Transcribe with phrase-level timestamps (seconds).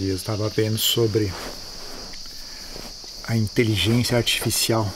[0.00, 1.30] dias estava vendo sobre
[3.28, 4.90] a inteligência artificial.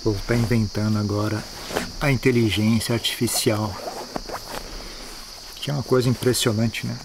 [0.00, 1.42] O povo está inventando agora
[1.98, 3.74] a inteligência artificial.
[5.56, 6.98] Que é uma coisa impressionante, né?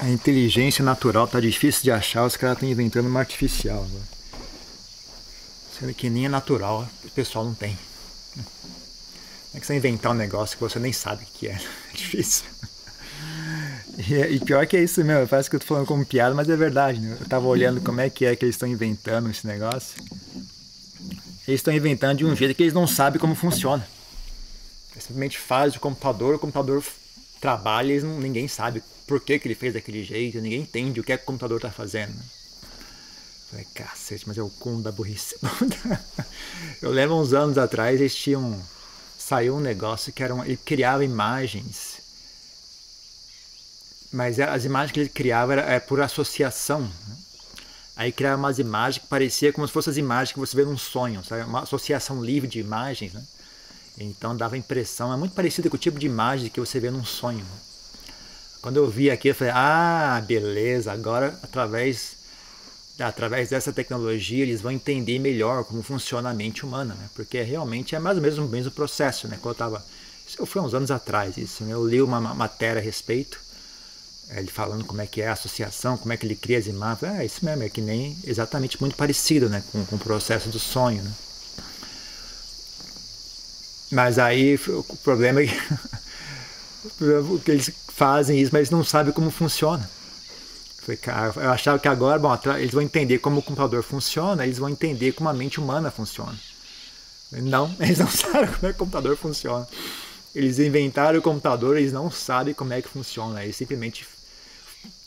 [0.00, 4.08] A inteligência natural tá difícil de achar, os caras estão inventando uma artificial agora.
[5.78, 7.78] Sendo que nem é natural, o pessoal não tem.
[8.34, 11.60] Como é que você inventar um negócio que você nem sabe o que é?
[11.92, 12.44] É difícil.
[14.08, 16.48] E, e, pior que é isso mesmo, parece que eu tô falando como piada, mas
[16.48, 17.00] é verdade.
[17.00, 17.16] Né?
[17.20, 20.02] Eu tava olhando como é que é que eles estão inventando esse negócio.
[21.46, 23.86] Eles estão inventando de um jeito que eles não sabem como funciona.
[24.92, 26.82] Eles simplesmente fazem o computador, o computador
[27.40, 31.04] trabalha e não, ninguém sabe por que, que ele fez daquele jeito, ninguém entende o
[31.04, 32.14] que, é que o computador está fazendo.
[33.50, 35.34] Falei, cacete, mas é o cúmulo da burrice.
[36.80, 38.60] eu lembro uns anos atrás, eles tinham.
[39.18, 42.00] Saiu um negócio que era ele criava imagens
[44.12, 46.82] mas é, as imagens que ele criava era, é por associação.
[46.82, 47.16] Né?
[47.96, 50.78] Aí criava umas imagens que parecia como se fossem as imagens que você vê num
[50.78, 51.44] sonho, sabe?
[51.44, 53.22] Uma associação livre de imagens, né?
[53.98, 57.04] Então dava impressão, é muito parecido com o tipo de imagem que você vê num
[57.04, 57.44] sonho.
[58.62, 62.16] Quando eu vi aqui, eu falei: "Ah, beleza, agora através
[62.98, 67.10] através dessa tecnologia eles vão entender melhor como funciona a mente humana, né?
[67.14, 69.38] Porque realmente é mais ou menos o mesmo processo, né?
[69.40, 69.84] Quando eu tava
[70.26, 71.74] isso foi uns anos atrás isso, né?
[71.74, 73.38] Eu li uma matéria a respeito
[74.38, 77.02] ele falando como é que é a associação, como é que ele cria as imagens.
[77.02, 80.58] É isso mesmo, é que nem exatamente muito parecido né, com, com o processo do
[80.58, 81.02] sonho.
[81.02, 81.12] Né?
[83.90, 85.54] Mas aí o problema é que,
[87.44, 89.88] que eles fazem isso, mas eles não sabem como funciona.
[91.36, 95.12] Eu achava que agora, bom, eles vão entender como o computador funciona, eles vão entender
[95.12, 96.38] como a mente humana funciona.
[97.32, 99.66] Não, eles não sabem como é que o computador funciona.
[100.34, 103.42] Eles inventaram o computador, eles não sabem como é que funciona.
[103.42, 104.06] Eles simplesmente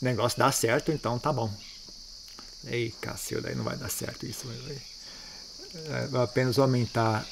[0.04, 1.52] negócio dá certo, então tá bom.
[2.66, 4.46] Ei, cacilda, aí não vai dar certo isso.
[5.74, 7.26] É, vai apenas aumentar,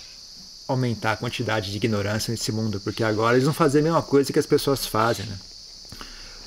[0.66, 4.32] aumentar a quantidade de ignorância nesse mundo, porque agora eles vão fazer a mesma coisa
[4.32, 5.26] que as pessoas fazem.
[5.26, 5.38] Né?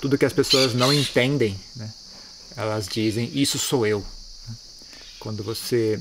[0.02, 1.91] Tudo que as pessoas não entendem, né?
[2.56, 4.06] elas dizem, isso sou eu.
[5.19, 6.00] Quando você.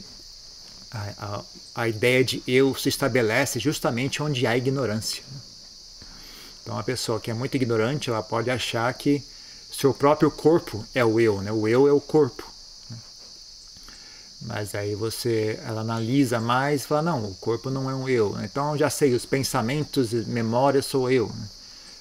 [0.90, 5.24] A, a, a ideia de eu se estabelece justamente onde há ignorância.
[6.62, 9.22] Então, a pessoa que é muito ignorante, ela pode achar que
[9.84, 11.52] seu próprio corpo é o eu, né?
[11.52, 12.50] O eu é o corpo.
[14.40, 18.34] Mas aí você ela analisa mais e fala, não, o corpo não é um eu.
[18.42, 21.28] Então já sei, os pensamentos e memórias sou eu.
[21.28, 21.48] Né?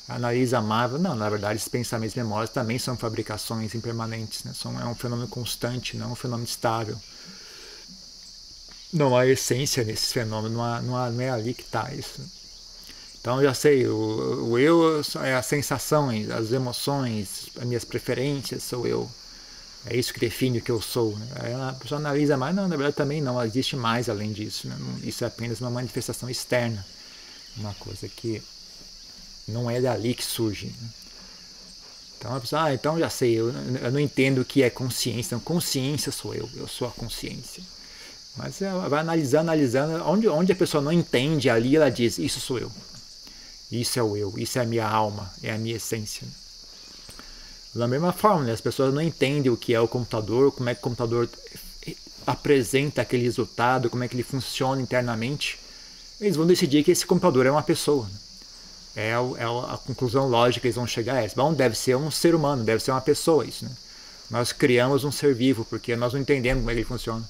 [0.07, 4.53] Analisa mais, não, na verdade, esses pensamentos e memórias também são fabricações impermanentes, né?
[4.53, 6.97] São, é um fenômeno constante, não é um fenômeno estável.
[8.93, 12.22] Não há essência nesses fenômenos, não, há, não, há, não é ali que está isso.
[13.23, 18.85] Então já sei, o, o eu é as sensações, as emoções, as minhas preferências, sou
[18.85, 19.09] eu.
[19.85, 21.17] É isso que define o que eu sou.
[21.17, 21.28] Né?
[21.38, 24.67] Aí a pessoa analisa mais, não, na verdade também não, existe mais além disso.
[24.67, 24.75] Né?
[25.03, 26.85] Isso é apenas uma manifestação externa,
[27.56, 28.44] uma coisa que
[29.47, 30.66] não é dali que surge.
[30.66, 30.90] Né?
[32.17, 35.28] Então a pessoa, ah, então já sei, eu, eu não entendo o que é consciência.
[35.28, 37.63] Então, consciência sou eu, eu sou a consciência.
[38.35, 42.41] Mas ela vai analisando, analisando, onde, onde a pessoa não entende ali, ela diz, isso
[42.41, 42.69] sou eu.
[43.73, 46.28] Isso é o eu, isso é a minha alma, é a minha essência.
[47.73, 48.51] Da mesma forma, né?
[48.51, 51.28] as pessoas não entendem o que é o computador, como é que o computador
[52.25, 55.59] apresenta aquele resultado, como é que ele funciona internamente.
[56.22, 58.05] Eles vão decidir que esse computador é uma pessoa.
[58.05, 58.20] Né?
[58.96, 61.35] É, é a conclusão lógica que eles vão chegar a essa.
[61.35, 63.66] Bom, deve ser um ser humano, deve ser uma pessoa isso.
[63.66, 63.72] Né?
[64.29, 67.28] Nós criamos um ser vivo, porque nós não entendemos como é que ele funciona.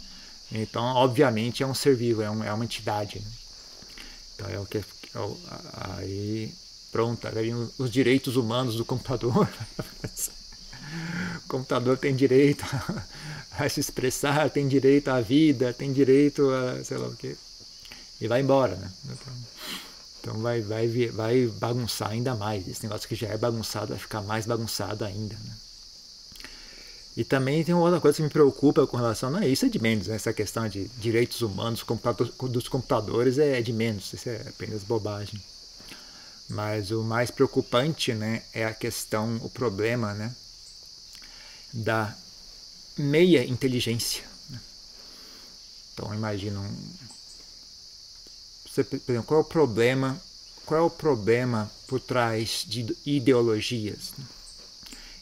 [0.51, 3.19] Então, obviamente, é um ser vivo, é, um, é uma entidade.
[3.19, 3.31] Né?
[4.35, 4.83] Então, é o que
[5.73, 6.53] aí,
[6.91, 9.47] pronto, aí os direitos humanos do computador.
[11.43, 12.63] o computador tem direito
[13.51, 17.35] a, se expressar, tem direito à vida, tem direito a sei lá o quê.
[18.21, 18.91] E vai embora, né?
[19.05, 19.33] Então,
[20.21, 22.67] então vai, vai, vai bagunçar ainda mais.
[22.67, 25.35] Esse negócio que já é bagunçado vai ficar mais bagunçado ainda.
[25.35, 25.55] Né?
[27.15, 29.29] E também tem uma outra coisa que me preocupa com relação.
[29.29, 30.15] Não, isso é de menos, né?
[30.15, 31.85] essa questão de direitos humanos
[32.49, 35.41] dos computadores é de menos, isso é apenas bobagem.
[36.49, 40.35] Mas o mais preocupante né, é a questão, o problema né,
[41.71, 42.15] da
[42.97, 44.23] meia inteligência.
[44.49, 44.59] Né?
[45.93, 46.93] Então imagina um,
[48.73, 48.83] você,
[49.25, 50.19] qual é o problema?
[50.65, 54.13] Qual é o problema por trás de ideologias?
[54.17, 54.25] Né?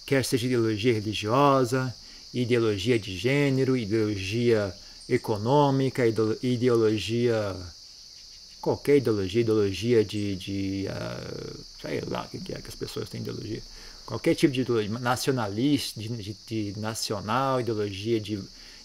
[0.05, 1.93] Quer seja ideologia religiosa,
[2.33, 4.73] ideologia de gênero, ideologia
[5.07, 6.03] econômica,
[6.41, 7.55] ideologia
[8.61, 13.21] qualquer ideologia, ideologia de, de uh, sei lá o que é que as pessoas têm
[13.21, 13.61] ideologia,
[14.05, 16.35] qualquer tipo de ideologia nacionalista, de, de,
[16.73, 18.39] de nacional, ideologia de,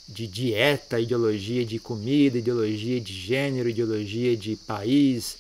[0.09, 5.37] de dieta, ideologia de comida, ideologia de gênero, ideologia de país,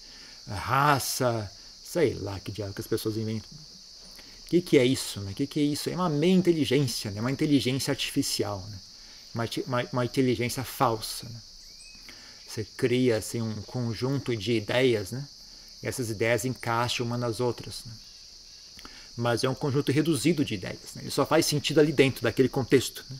[0.46, 1.50] raça,
[1.82, 3.65] sei lá que diabo que as pessoas inventam.
[4.46, 5.20] O que, que é isso?
[5.20, 5.32] Né?
[5.32, 5.90] O que, que é isso?
[5.90, 7.20] É uma meia inteligência, né?
[7.20, 8.78] uma inteligência artificial, né?
[9.34, 11.28] uma, uma, uma inteligência falsa.
[11.28, 11.40] Né?
[12.46, 15.26] Você cria assim, um conjunto de ideias, né?
[15.82, 17.82] e essas ideias encaixam uma nas outras.
[17.86, 17.92] Né?
[19.16, 20.94] Mas é um conjunto reduzido de ideias.
[20.94, 21.02] Né?
[21.02, 23.04] Ele só faz sentido ali dentro daquele contexto.
[23.10, 23.16] Né?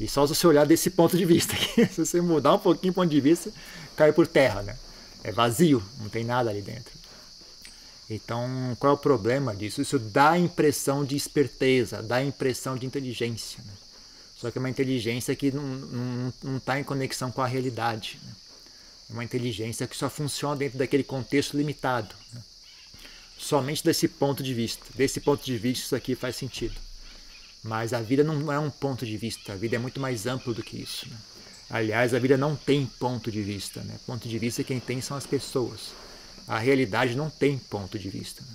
[0.00, 1.54] E só se você olhar desse ponto de vista.
[1.92, 3.52] se você mudar um pouquinho o ponto de vista,
[3.94, 4.62] cai por terra.
[4.62, 4.74] Né?
[5.22, 6.96] É vazio, não tem nada ali dentro.
[8.08, 9.82] Então, qual é o problema disso?
[9.82, 13.62] Isso dá a impressão de esperteza, dá a impressão de inteligência.
[13.64, 13.72] Né?
[14.36, 18.18] Só que é uma inteligência que não está em conexão com a realidade.
[18.22, 18.32] Né?
[19.10, 22.14] É uma inteligência que só funciona dentro daquele contexto limitado.
[22.32, 22.40] Né?
[23.36, 24.84] Somente desse ponto de vista.
[24.94, 26.74] Desse ponto de vista, isso aqui faz sentido.
[27.62, 30.54] Mas a vida não é um ponto de vista, a vida é muito mais amplo
[30.54, 31.08] do que isso.
[31.08, 31.16] Né?
[31.68, 33.80] Aliás, a vida não tem ponto de vista.
[33.80, 33.98] Né?
[34.06, 36.05] Ponto de vista quem tem são as pessoas.
[36.46, 38.42] A realidade não tem ponto de vista.
[38.42, 38.54] Né?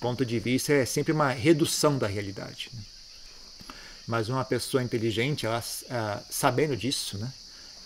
[0.00, 2.70] Ponto de vista é sempre uma redução da realidade.
[2.72, 2.82] Né?
[4.06, 7.32] Mas uma pessoa inteligente, ela, ah, sabendo disso, né?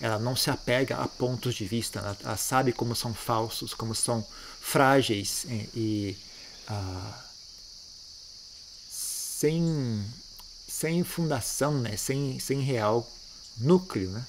[0.01, 3.95] ela não se apega a pontos de vista, ela, ela sabe como são falsos, como
[3.95, 4.27] são
[4.61, 6.19] frágeis e, e
[6.67, 7.25] ah,
[8.89, 10.05] sem
[10.79, 11.97] sem fundação, né?
[11.97, 13.11] sem, sem real
[13.57, 14.11] núcleo.
[14.11, 14.25] Né?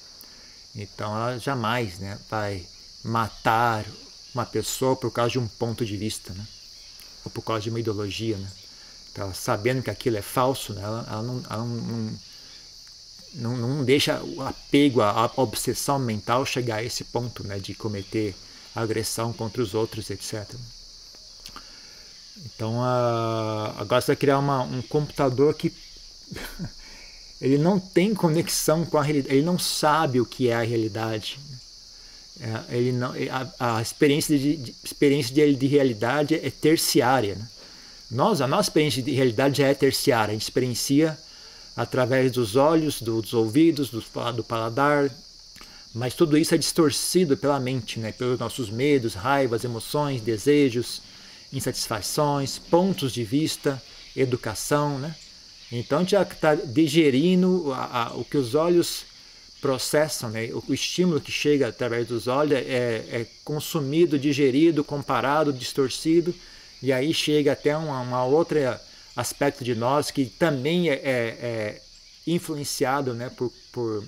[0.74, 2.66] Então ela jamais né, vai
[3.04, 3.84] matar
[4.34, 6.46] uma pessoa por causa de um ponto de vista, né?
[7.24, 8.36] ou por causa de uma ideologia.
[8.36, 8.50] Né?
[9.12, 10.82] Então, sabendo que aquilo é falso, né?
[10.82, 12.18] ela, ela, não, ela não,
[13.34, 17.58] não, não, deixa o apego, a, a, obsessão mental chegar a esse ponto né?
[17.58, 18.34] de cometer
[18.74, 20.48] agressão contra os outros, etc.
[22.44, 25.72] Então, a, agora você vai criar uma, um computador que
[27.40, 31.38] ele não tem conexão com a realidade, ele não sabe o que é a realidade.
[32.40, 33.12] É, ele não,
[33.58, 37.34] a, a experiência, de, de, experiência de, de realidade é terciária.
[37.34, 37.48] Né?
[38.10, 41.18] Nós, a nossa experiência de realidade já é terciária, a gente experiencia
[41.76, 44.02] através dos olhos, do, dos ouvidos, do,
[44.34, 45.10] do paladar,
[45.94, 48.12] mas tudo isso é distorcido pela mente, né?
[48.12, 51.02] pelos nossos medos, raivas, emoções, desejos,
[51.52, 53.82] insatisfações, pontos de vista,
[54.16, 55.14] educação, né?
[55.72, 59.04] Então a gente já está digerindo a, a, o que os olhos
[59.60, 60.50] processam, né?
[60.52, 66.34] o, estímulo que chega através dos olhos é, é, consumido, digerido, comparado, distorcido,
[66.82, 68.80] e aí chega até uma, uma outra
[69.14, 71.82] aspecto de nós que também é, é, é
[72.26, 73.28] influenciado né?
[73.30, 74.04] por, por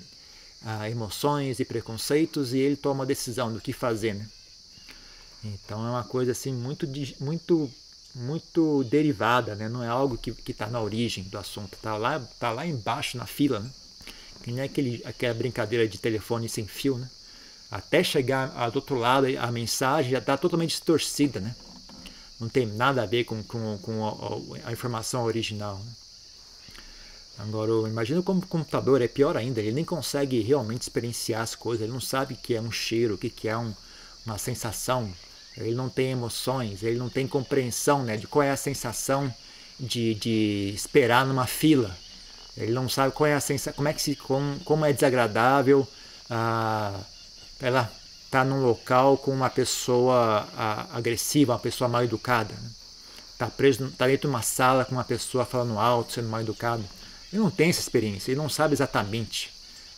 [0.65, 4.15] ah, emoções e preconceitos, e ele toma a decisão do que fazer.
[4.15, 4.27] Né?
[5.43, 6.87] Então é uma coisa assim muito,
[7.19, 7.69] muito
[8.15, 9.67] muito derivada, né?
[9.67, 13.25] não é algo que está na origem do assunto, está lá, tá lá embaixo na
[13.25, 13.59] fila.
[13.59, 13.69] Né?
[14.41, 16.97] Que nem aquele, aquela brincadeira de telefone sem fio.
[16.97, 17.09] Né?
[17.69, 21.39] Até chegar do outro lado, a mensagem já está totalmente distorcida.
[21.39, 21.55] Né?
[22.39, 25.77] Não tem nada a ver com, com, com a, a, informação original.
[25.77, 25.91] Né?
[27.39, 31.83] Agora, imagina como o computador é pior ainda, ele nem consegue realmente experienciar as coisas,
[31.83, 33.73] ele não sabe o que é um cheiro, o que é um,
[34.23, 35.11] uma sensação,
[35.57, 39.33] ele não tem emoções, ele não tem compreensão né, de qual é a sensação
[39.79, 41.95] de, de esperar numa fila.
[42.55, 45.87] Ele não sabe qual é a sensação, como é que se, como, como é desagradável
[46.29, 46.99] ah,
[47.59, 47.91] ela
[48.25, 52.53] estar tá num local com uma pessoa ah, agressiva, uma pessoa mal educada.
[52.53, 52.69] Né?
[53.37, 56.83] Tá preso, tá dentro de uma sala com uma pessoa falando alto, sendo mal educado.
[57.31, 59.51] Ele não tem essa experiência, ele não sabe exatamente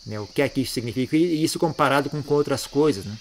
[0.06, 3.18] né, o que é que isso significa e isso comparado com, com outras coisas, né?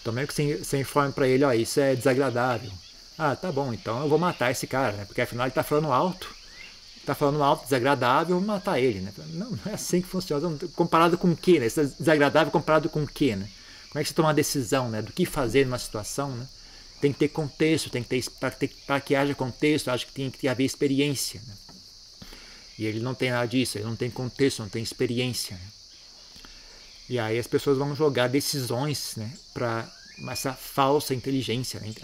[0.00, 2.70] Então meio que você, você informa para ele, ó, isso é desagradável.
[3.18, 5.04] Ah, tá bom, então eu vou matar esse cara, né?
[5.04, 6.34] Porque afinal ele tá falando alto.
[7.06, 9.12] Tá falando alto, desagradável, vou matar ele, né?
[9.28, 10.58] Não, não é assim que funciona.
[10.74, 11.66] Comparado com o quê, né?
[11.66, 13.48] É desagradável comparado com o quê, né?
[13.88, 15.00] Como é que você toma uma decisão, né?
[15.00, 16.46] Do que fazer numa situação, né?
[17.00, 18.24] Tem que ter contexto, tem que ter
[18.86, 21.54] para que haja contexto, acho que tem que haver experiência, né?
[22.78, 25.56] E ele não tem nada disso, ele não tem contexto, não tem experiência.
[25.56, 25.62] Né?
[27.08, 29.90] E aí as pessoas vão jogar decisões né, para
[30.28, 31.94] essa falsa inteligência, né,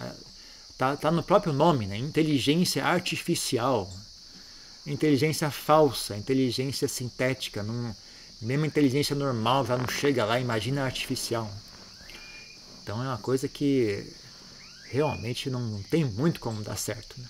[0.71, 1.97] Está tá no próprio nome, né?
[1.97, 3.88] inteligência artificial,
[4.86, 7.62] inteligência falsa, inteligência sintética.
[7.62, 7.94] Não,
[8.40, 11.50] mesmo inteligência normal já não chega lá, imagina artificial.
[12.82, 14.12] Então é uma coisa que
[14.90, 17.20] realmente não, não tem muito como dar certo.
[17.20, 17.28] Né?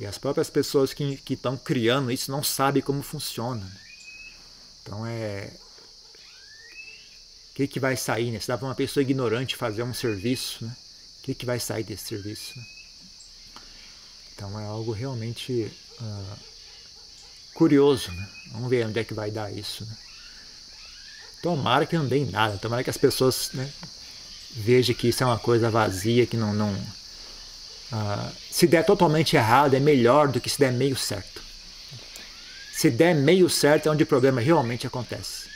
[0.00, 3.64] E as próprias pessoas que estão criando isso não sabem como funciona.
[3.64, 3.80] Né?
[4.82, 5.52] Então é.
[7.50, 8.30] O que, que vai sair?
[8.30, 8.40] Né?
[8.40, 10.74] Se dá para uma pessoa ignorante fazer um serviço, né?
[11.18, 12.58] o que, que vai sair desse serviço?
[12.58, 12.64] Né?
[14.34, 16.36] Então é algo realmente uh,
[17.54, 18.10] curioso.
[18.12, 18.28] Né?
[18.52, 19.84] Vamos ver onde é que vai dar isso.
[19.84, 19.96] Né?
[21.42, 23.68] Tomara que não dê em nada, tomara que as pessoas né,
[24.52, 26.54] vejam que isso é uma coisa vazia, que não.
[26.54, 31.42] não uh, se der totalmente errado, é melhor do que se der meio certo.
[32.72, 35.48] Se der meio certo, é onde o problema realmente acontece.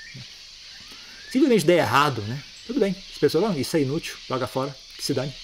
[1.30, 2.42] Simplesmente der errado, né?
[2.66, 2.96] Tudo bem.
[3.12, 5.34] As pessoas vão, isso é inútil, joga fora, que se dane.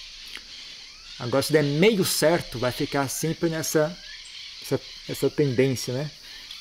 [1.19, 3.95] Agora, se der meio certo, vai ficar sempre nessa
[4.63, 6.09] essa, essa tendência, né?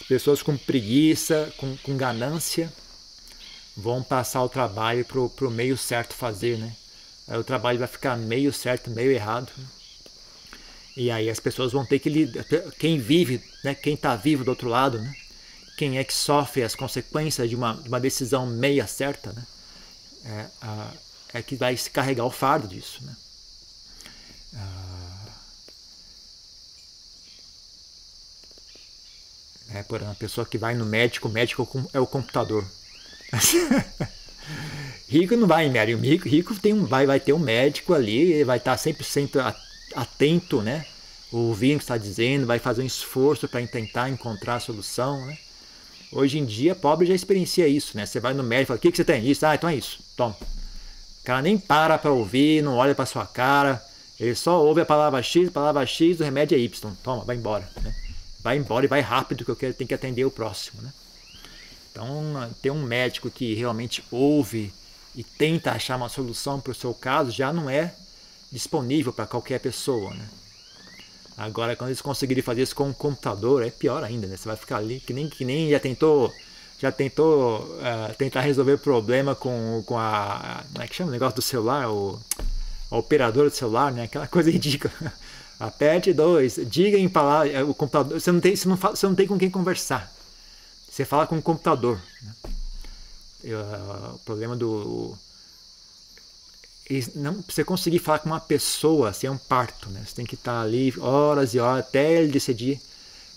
[0.09, 2.73] Pessoas com preguiça, com, com ganância,
[3.77, 6.75] vão passar o trabalho para o meio certo fazer, né?
[7.29, 9.51] Aí o trabalho vai ficar meio certo, meio errado.
[10.97, 12.45] E aí as pessoas vão ter que lidar.
[12.79, 13.75] Quem vive, né?
[13.75, 15.15] quem está vivo do outro lado, né?
[15.77, 19.47] quem é que sofre as consequências de uma, de uma decisão meia certa, né?
[20.25, 20.93] é, a,
[21.35, 23.03] é que vai se carregar o fardo disso.
[23.03, 23.17] Né?
[29.75, 32.65] É, por uma pessoa que vai no médico, o médico é o computador.
[35.09, 38.45] rico não vai em médico, rico, rico tem um, vai, vai ter um médico ali,
[38.45, 39.41] vai estar sempre, sempre
[39.95, 40.85] atento, né?
[41.31, 45.39] Ouvindo o que está dizendo, vai fazer um esforço para tentar encontrar a solução, né?
[46.13, 48.05] Hoje em dia, pobre já experiencia isso, né?
[48.05, 49.27] Você vai no médico e fala, o que, que você tem?
[49.27, 50.37] Isso, ah, então é isso, toma.
[50.41, 53.83] O cara nem para para ouvir, não olha para sua cara,
[54.21, 57.37] ele só ouve a palavra X, a palavra X, o remédio é Y, toma, vai
[57.37, 57.95] embora, né?
[58.43, 60.93] Vai embora e vai rápido que eu quero, tem que atender o próximo, né?
[61.91, 64.73] Então, ter um médico que realmente ouve
[65.15, 67.95] e tenta achar uma solução para o seu caso já não é
[68.51, 70.29] disponível para qualquer pessoa, né?
[71.37, 74.37] Agora, quando eles conseguirem fazer isso com um computador, é pior ainda, né?
[74.37, 76.33] Você vai ficar ali que nem, que nem já tentou
[76.83, 80.65] já tentou uh, tentar resolver problema com, com a.
[80.73, 81.89] Como é que chama o negócio do celular?
[81.89, 82.19] O,
[82.91, 84.03] a operadora do celular, né?
[84.03, 84.93] Aquela coisa ridícula.
[85.63, 87.55] Aperte dois, diga em palavras.
[87.55, 88.21] É, o computador.
[88.21, 90.13] Você não, tem, você, não fala, você não tem com quem conversar.
[90.91, 92.01] Você fala com o computador.
[92.21, 92.35] Né?
[93.45, 95.17] Uh, o problema do
[97.15, 100.03] não você conseguir falar com uma pessoa assim, é um parto, né?
[100.05, 102.81] Você tem que estar ali horas e horas até ele decidir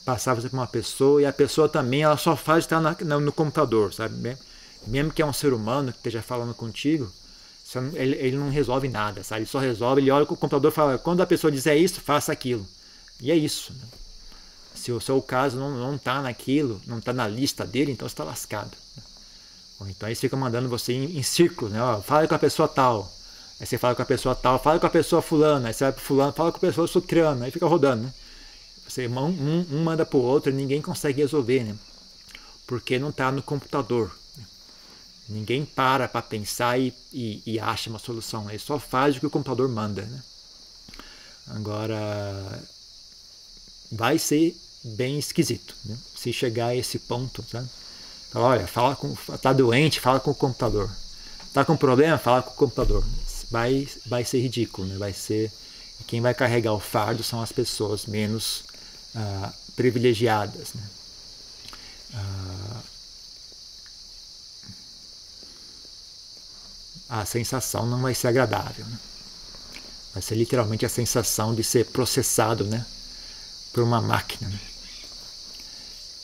[0.03, 3.31] passar você para uma pessoa e a pessoa também ela só faz estar na, no
[3.31, 4.35] computador, sabe?
[4.87, 7.09] Mesmo que é um ser humano que esteja falando contigo,
[7.93, 9.41] ele, ele não resolve nada, sabe?
[9.41, 12.65] Ele só resolve, ele olha o computador fala, quando a pessoa dizer isso, faça aquilo.
[13.21, 13.73] E é isso.
[13.73, 13.87] Né?
[14.73, 18.23] Se o seu caso não está naquilo, não está na lista dele, então você está
[18.23, 18.71] lascado.
[18.95, 19.03] Né?
[19.79, 21.81] Ou então eles ficam mandando você em, em círculos, né?
[21.81, 23.11] Ó, fala com a pessoa tal,
[23.59, 25.93] Aí você fala com a pessoa tal, fala com a pessoa fulana, aí você vai
[25.93, 28.13] pro fulano, fala com a pessoa sucriana, aí fica rodando, né?
[28.87, 31.75] Você, um, um, um manda pro outro e ninguém consegue resolver, né?
[32.67, 34.11] Porque não está no computador.
[35.27, 38.49] Ninguém para para pensar e, e, e, acha uma solução.
[38.49, 40.23] Ele só faz o que o computador manda, né?
[41.47, 42.63] Agora,
[43.91, 45.97] vai ser bem esquisito, né?
[46.15, 47.67] Se chegar a esse ponto, sabe?
[48.31, 50.91] Fala, olha, fala com, tá doente, fala com o computador.
[51.53, 53.03] Tá com problema, fala com o computador
[53.49, 54.97] vai, vai ser ridículo, né?
[54.97, 55.51] vai ser
[56.07, 58.65] quem vai carregar o fardo são as pessoas menos
[59.15, 60.73] ah, privilegiadas.
[60.73, 60.83] Né?
[62.13, 62.54] Ah,
[67.09, 68.85] a sensação não vai ser agradável.
[68.85, 68.97] Né?
[70.13, 72.85] Vai ser literalmente a sensação de ser processado né?
[73.73, 74.49] por uma máquina.
[74.49, 74.59] Né?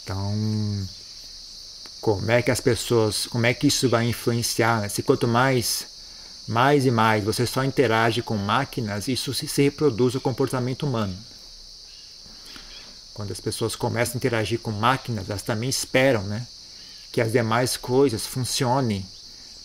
[0.03, 0.88] Então,
[2.00, 4.81] como é que as pessoas, como é que isso vai influenciar?
[4.81, 4.89] Né?
[4.89, 5.91] Se quanto mais
[6.47, 11.17] mais e mais você só interage com máquinas, isso se, se reproduz o comportamento humano.
[13.13, 16.45] Quando as pessoas começam a interagir com máquinas, elas também esperam né,
[17.11, 19.05] que as demais coisas funcionem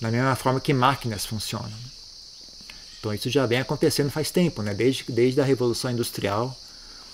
[0.01, 1.73] da mesma forma que máquinas funcionam.
[2.99, 4.75] Então isso já vem acontecendo faz tempo, né?
[4.75, 6.57] desde, desde a Revolução Industrial,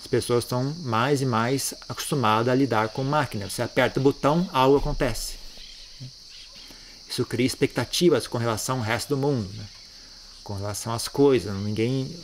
[0.01, 3.53] as pessoas estão mais e mais acostumadas a lidar com máquinas.
[3.53, 5.35] Você aperta o botão, algo acontece.
[7.09, 9.65] Isso cria expectativas com relação ao resto do mundo, né?
[10.43, 11.55] com relação às coisas.
[11.55, 12.17] Ninguém,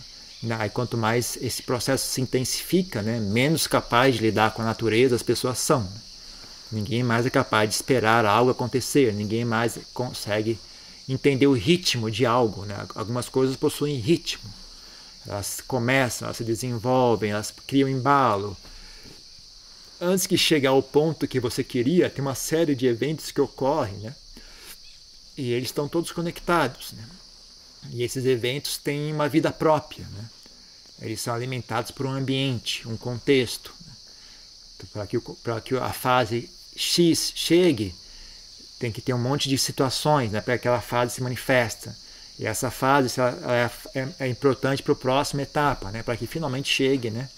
[0.43, 0.69] né?
[0.71, 3.21] quanto mais esse processo se intensifica, né?
[3.21, 5.83] menos capaz de lidar com a natureza as pessoas são.
[5.83, 6.08] Né?
[6.70, 9.14] Ninguém mais é capaz de esperar algo acontecer.
[9.14, 10.58] Ninguém mais consegue
[11.08, 12.64] entender o ritmo de algo.
[12.64, 12.87] Né?
[12.94, 14.48] Algumas coisas possuem ritmo.
[15.26, 18.56] Elas começam, elas se desenvolvem, elas criam embalo.
[20.00, 23.96] Antes que chegue ao ponto que você queria, tem uma série de eventos que ocorrem,
[23.98, 24.14] né?
[25.37, 27.04] E eles estão todos conectados, né?
[27.90, 30.30] E esses eventos têm uma vida própria, né?
[31.00, 33.72] Eles são alimentados por um ambiente, um contexto.
[34.76, 35.18] Então, para que,
[35.64, 37.94] que a fase X chegue,
[38.78, 41.94] tem que ter um monte de situações né, para que aquela fase se manifesta.
[42.38, 43.37] E essa fase ela
[43.94, 47.28] é, é, é importante para a próxima etapa, né, para que finalmente chegue né,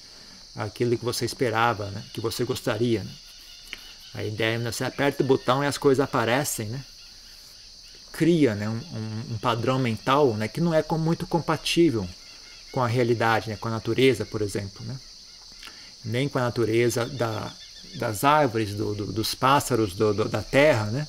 [0.54, 3.02] aquilo que você esperava, né, que você gostaria.
[3.02, 3.10] Né.
[4.12, 6.84] A ideia é que você aperta o botão e as coisas aparecem, né?
[8.12, 12.06] cria né, um, um, padrão mental né, que não é muito compatível
[12.72, 14.84] com a realidade, né, com a natureza, por exemplo.
[14.84, 14.98] Né?
[16.04, 17.52] Nem com a natureza da,
[17.96, 21.08] das árvores, do, do, dos pássaros, do, da terra, né?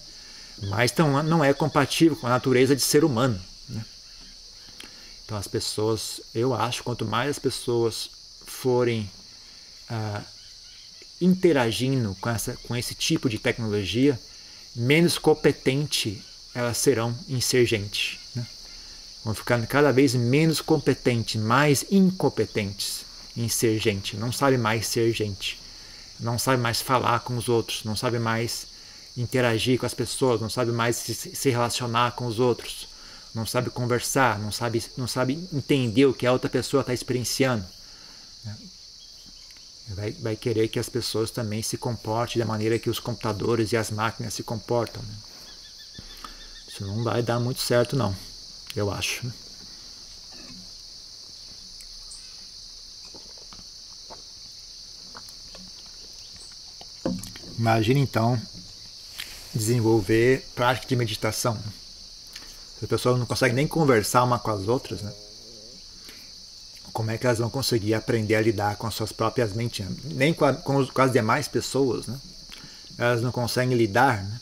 [0.63, 3.39] mas não, não é compatível com a natureza de ser humano.
[3.69, 3.83] Né?
[5.25, 8.09] Então as pessoas, eu acho, quanto mais as pessoas
[8.45, 9.09] forem
[9.89, 10.21] ah,
[11.19, 14.19] interagindo com, essa, com esse tipo de tecnologia,
[14.75, 16.23] menos competente
[16.53, 18.19] elas serão em ser gente.
[18.35, 18.45] Né?
[19.23, 23.05] Vão ficando cada vez menos competentes, mais incompetentes
[23.37, 24.17] em ser gente.
[24.17, 25.60] Não sabe mais ser gente.
[26.21, 27.83] Não sabe mais falar com os outros.
[27.83, 28.71] Não sabe mais
[29.17, 32.87] interagir com as pessoas, não sabe mais se, relacionar com os outros,
[33.33, 37.65] não sabe conversar, não sabe, não sabe entender o que a outra pessoa está experienciando.
[38.45, 38.57] Né?
[39.89, 43.77] Vai, vai, querer que as pessoas também se comportem da maneira que os computadores e
[43.77, 45.01] as máquinas se comportam.
[45.01, 45.15] Né?
[46.67, 48.15] Isso não vai dar muito certo, não,
[48.75, 49.31] eu acho.
[57.61, 57.71] Né?
[57.71, 58.41] Imagina então
[59.53, 61.57] desenvolver prática de meditação.
[62.81, 65.13] As pessoas não conseguem nem conversar uma com as outras, né?
[66.91, 69.85] Como é que elas vão conseguir aprender a lidar com as suas próprias mentes?
[70.03, 72.19] Nem com, a, com, com as demais pessoas, né?
[72.97, 74.39] Elas não conseguem lidar, né?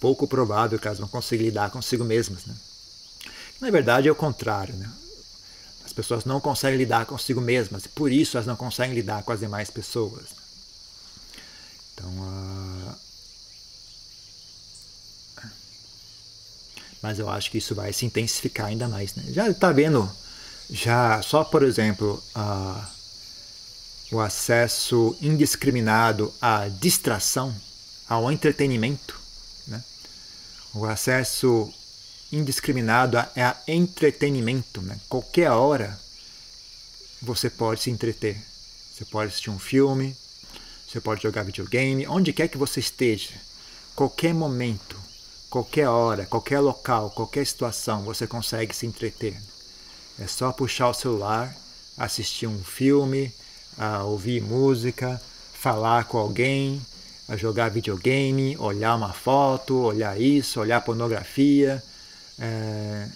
[0.00, 2.54] Pouco provável que elas vão conseguir lidar consigo mesmas, né?
[3.60, 4.90] Na verdade é o contrário, né?
[5.84, 9.32] As pessoas não conseguem lidar consigo mesmas e por isso elas não conseguem lidar com
[9.32, 10.35] as demais pessoas.
[11.96, 12.12] Então,
[17.00, 19.14] mas eu acho que isso vai se intensificar ainda mais.
[19.14, 19.24] Né?
[19.28, 20.10] Já está vendo,
[20.68, 22.22] já só por exemplo,
[24.10, 27.54] o acesso indiscriminado à distração,
[28.08, 29.18] ao entretenimento,
[29.66, 29.82] né?
[30.74, 31.72] o acesso
[32.30, 34.82] indiscriminado a, a entretenimento.
[34.82, 34.98] Né?
[35.08, 35.98] Qualquer hora
[37.22, 38.36] você pode se entreter.
[38.92, 40.16] Você pode assistir um filme,
[40.86, 43.32] você pode jogar videogame, onde quer que você esteja,
[43.94, 44.96] qualquer momento
[45.56, 49.40] qualquer hora, qualquer local, qualquer situação, você consegue se entreter.
[50.18, 51.54] É só puxar o celular,
[51.96, 53.32] assistir um filme,
[54.04, 55.20] ouvir música,
[55.54, 56.80] falar com alguém,
[57.36, 61.82] jogar videogame, olhar uma foto, olhar isso, olhar pornografia.
[62.38, 63.08] É...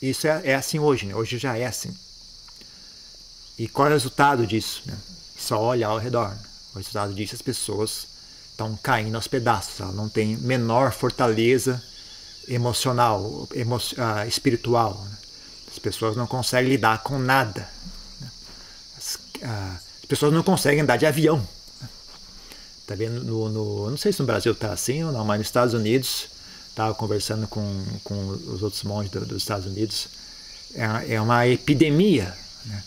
[0.00, 1.14] Isso é, é, assim hoje, né?
[1.14, 1.96] hoje já é assim.
[3.58, 4.82] E qual é o resultado disso?
[4.86, 4.96] Né?
[5.36, 6.36] Só olhar ao redor.
[6.72, 8.06] O resultado disso, as pessoas
[8.50, 9.80] estão caindo aos pedaços.
[9.80, 11.82] Ela não tem menor fortaleza
[12.46, 15.04] emocional, emo uh, espiritual.
[15.04, 15.18] Né?
[15.70, 17.68] As pessoas não conseguem lidar com nada.
[18.20, 18.30] Né?
[18.96, 21.46] As, uh, as, pessoas não conseguem andar de avião.
[22.86, 25.48] Tá vendo no, no, não sei se no Brasil está assim ou não, mas nos
[25.48, 26.28] Estados Unidos
[26.70, 30.08] estava conversando com, com os outros monges do, dos Estados Unidos.
[30.74, 32.34] É, é uma epidemia.
[32.64, 32.82] Né?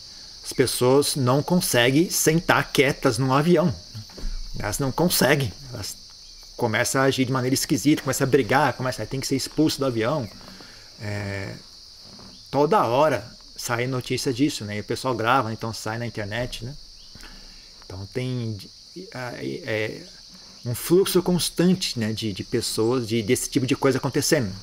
[0.52, 3.74] As pessoas não conseguem sentar quietas num avião.
[4.60, 5.50] Elas não conseguem.
[5.72, 5.96] Elas
[6.58, 9.80] começam a agir de maneira esquisita, começam a brigar, começam a tem que ser expulso
[9.80, 10.30] do avião.
[11.00, 11.56] É,
[12.52, 14.76] toda hora sai notícia disso, né?
[14.76, 16.76] E o pessoal grava, então sai na internet, né?
[17.86, 18.58] Então tem
[19.14, 20.02] é,
[20.66, 24.54] um fluxo constante né, de, de pessoas, de, desse tipo de coisa acontecendo.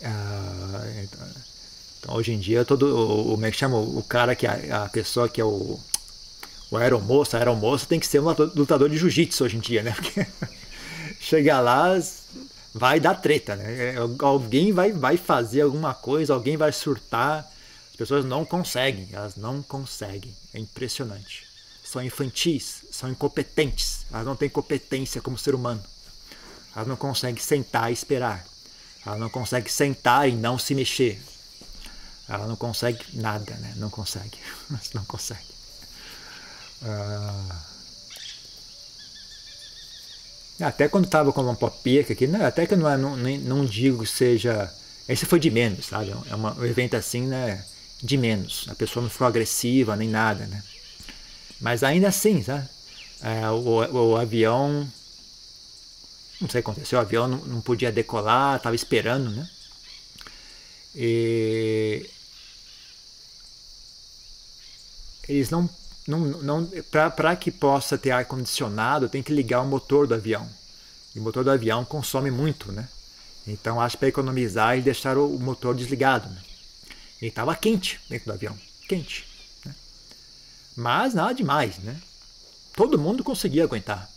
[0.00, 0.84] Ah,
[2.04, 3.78] então, hoje em dia, todo o, como é que chama?
[3.78, 5.80] O cara que é a pessoa que é o
[6.70, 9.92] o aeromoço, a aeromoça tem que ser um lutador de jiu-jitsu hoje em dia, né?
[9.94, 10.26] Porque
[11.20, 11.96] chegar lá
[12.74, 13.94] vai dar treta, né?
[13.94, 17.50] É, alguém vai, vai fazer alguma coisa, alguém vai surtar.
[17.90, 20.34] As pessoas não conseguem, elas não conseguem.
[20.52, 21.46] É impressionante.
[21.84, 24.04] São infantis, são incompetentes.
[24.12, 25.82] Elas não têm competência como ser humano.
[26.74, 28.44] Elas não conseguem sentar e esperar.
[29.06, 31.22] Elas não conseguem sentar e não se mexer.
[32.28, 33.74] Ela não consegue nada, né?
[33.76, 34.38] Não consegue.
[34.94, 35.54] Não consegue.
[36.82, 37.60] Ah,
[40.60, 44.04] até quando estava com uma popeca aqui, né, até que não, é, não, não digo
[44.04, 44.72] que seja
[45.08, 46.14] Esse foi de menos, sabe?
[46.30, 47.64] É uma, um evento assim, né?
[48.02, 48.66] De menos.
[48.68, 50.62] A pessoa não ficou agressiva nem nada, né?
[51.60, 52.68] Mas ainda assim, sabe?
[53.22, 54.86] É, o, o, avião.
[56.40, 59.48] Não sei o que aconteceu, o avião não, não podia decolar, estava esperando, né?
[60.94, 62.08] E
[65.28, 65.68] eles não,
[66.06, 70.48] não, não para que possa ter ar condicionado tem que ligar o motor do avião
[71.14, 72.88] e o motor do avião consome muito né
[73.46, 76.40] então acho para economizar e deixar o motor desligado né?
[77.22, 79.26] e estava quente dentro do avião quente
[79.64, 79.74] né?
[80.76, 81.98] mas nada demais né
[82.76, 84.10] todo mundo conseguia aguentar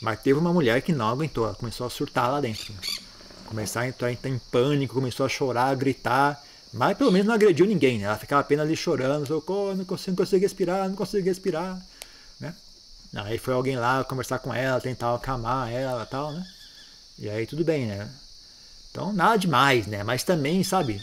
[0.00, 2.80] mas teve uma mulher que não aguentou ela começou a surtar lá dentro né?
[3.54, 6.42] Começar a entrar em pânico começou a chorar a gritar
[6.74, 8.04] mas pelo menos não agrediu ninguém, né?
[8.06, 11.80] Ela ficava apenas ali chorando, socorro, não consigo, não consigo respirar, não consigo respirar,
[12.40, 12.52] né?
[13.14, 16.44] Aí foi alguém lá conversar com ela, tentar acalmar ela e tal, né?
[17.16, 18.10] E aí tudo bem, né?
[18.90, 20.02] Então nada demais, né?
[20.02, 21.00] Mas também, sabe,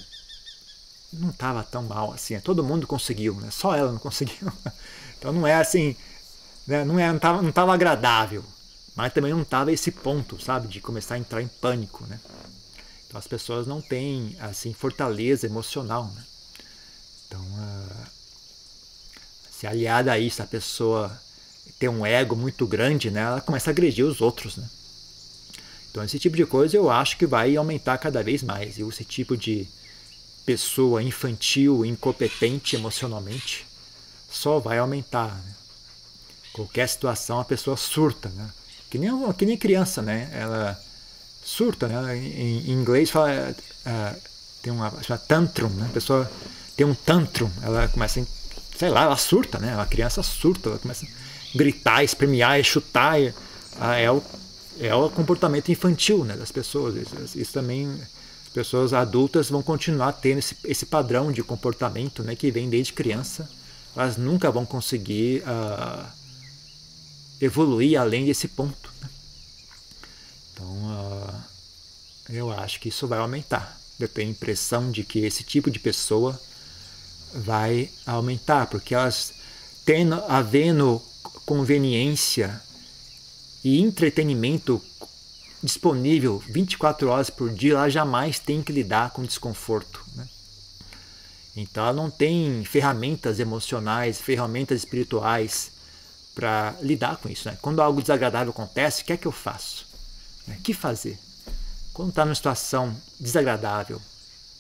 [1.14, 2.34] não estava tão mal assim.
[2.34, 2.42] Né?
[2.42, 3.50] Todo mundo conseguiu, né?
[3.50, 4.52] Só ela não conseguiu.
[5.22, 5.96] Então não é assim,
[6.66, 6.84] né?
[6.84, 8.44] não, é, não, tava, não tava agradável.
[8.96, 10.68] Mas também não tava esse ponto, sabe?
[10.68, 12.20] De começar a entrar em pânico, né?
[13.12, 16.06] Então as pessoas não têm assim fortaleza emocional.
[16.16, 16.24] Né?
[17.28, 18.06] Então, uh,
[19.52, 21.12] se aliada a isso, a pessoa
[21.78, 24.56] tem um ego muito grande, né, ela começa a agredir os outros.
[24.56, 24.70] Né?
[25.90, 28.78] Então esse tipo de coisa eu acho que vai aumentar cada vez mais.
[28.78, 29.68] E esse tipo de
[30.46, 33.68] pessoa infantil, incompetente emocionalmente,
[34.30, 35.36] só vai aumentar.
[35.36, 35.56] Né?
[36.54, 38.50] Qualquer situação a pessoa surta, né?
[38.92, 40.30] Que nem, que nem criança, né?
[40.34, 40.78] Ela
[41.44, 42.18] surta, né?
[42.18, 44.22] Em, em inglês fala, uh,
[44.62, 45.88] tem uma chama tantrum, né?
[45.90, 46.30] A pessoa
[46.76, 48.24] tem um tantrum, ela começa, a,
[48.78, 49.80] sei lá, ela surta, né?
[49.80, 54.22] A criança surta, ela começa a gritar, espremear, chutar, uh, é o
[54.80, 56.36] é o comportamento infantil, né?
[56.36, 56.96] Das pessoas.
[56.96, 62.36] Isso, isso também as pessoas adultas vão continuar tendo esse, esse padrão de comportamento, né?
[62.36, 63.50] Que vem desde criança.
[63.96, 66.06] Elas nunca vão conseguir uh,
[67.42, 68.94] evoluir além desse ponto.
[69.02, 69.10] Né?
[70.54, 71.44] Então, uh,
[72.30, 73.80] eu acho que isso vai aumentar.
[74.00, 76.40] Eu tenho a impressão de que esse tipo de pessoa
[77.34, 79.34] vai aumentar, porque elas
[79.86, 81.02] tendo, havendo
[81.46, 82.62] conveniência
[83.64, 84.82] e entretenimento
[85.64, 90.04] disponível 24 horas por dia, ela jamais tem que lidar com desconforto.
[90.16, 90.28] Né?
[91.56, 95.72] Então ela não tem ferramentas emocionais, ferramentas espirituais
[96.34, 97.50] para lidar com isso.
[97.50, 97.58] Né?
[97.62, 99.86] Quando algo desagradável acontece, o que é que eu faço?
[100.48, 101.20] O que fazer?
[101.94, 104.02] Quando está numa situação desagradável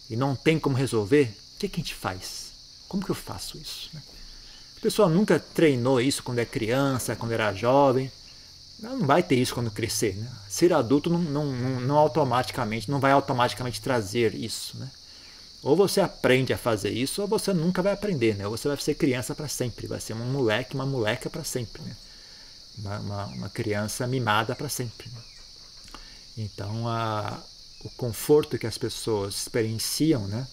[0.09, 2.51] e não tem como resolver, o que, que a gente faz?
[2.87, 3.89] Como que eu faço isso?
[4.77, 8.11] A pessoa nunca treinou isso quando é criança, quando era jovem.
[8.79, 10.15] Não vai ter isso quando crescer.
[10.15, 10.29] Né?
[10.49, 11.45] Ser adulto não, não,
[11.81, 14.77] não, automaticamente, não vai automaticamente trazer isso.
[14.77, 14.89] Né?
[15.63, 18.35] Ou você aprende a fazer isso, ou você nunca vai aprender.
[18.35, 18.47] Né?
[18.47, 19.87] Ou você vai ser criança para sempre.
[19.87, 21.81] Vai ser um moleque, uma moleca para sempre.
[21.83, 21.95] Né?
[22.79, 25.07] Uma, uma, uma criança mimada para sempre.
[25.09, 25.21] Né?
[26.37, 27.39] Então, a,
[27.83, 30.47] o conforto que as pessoas experienciam, né,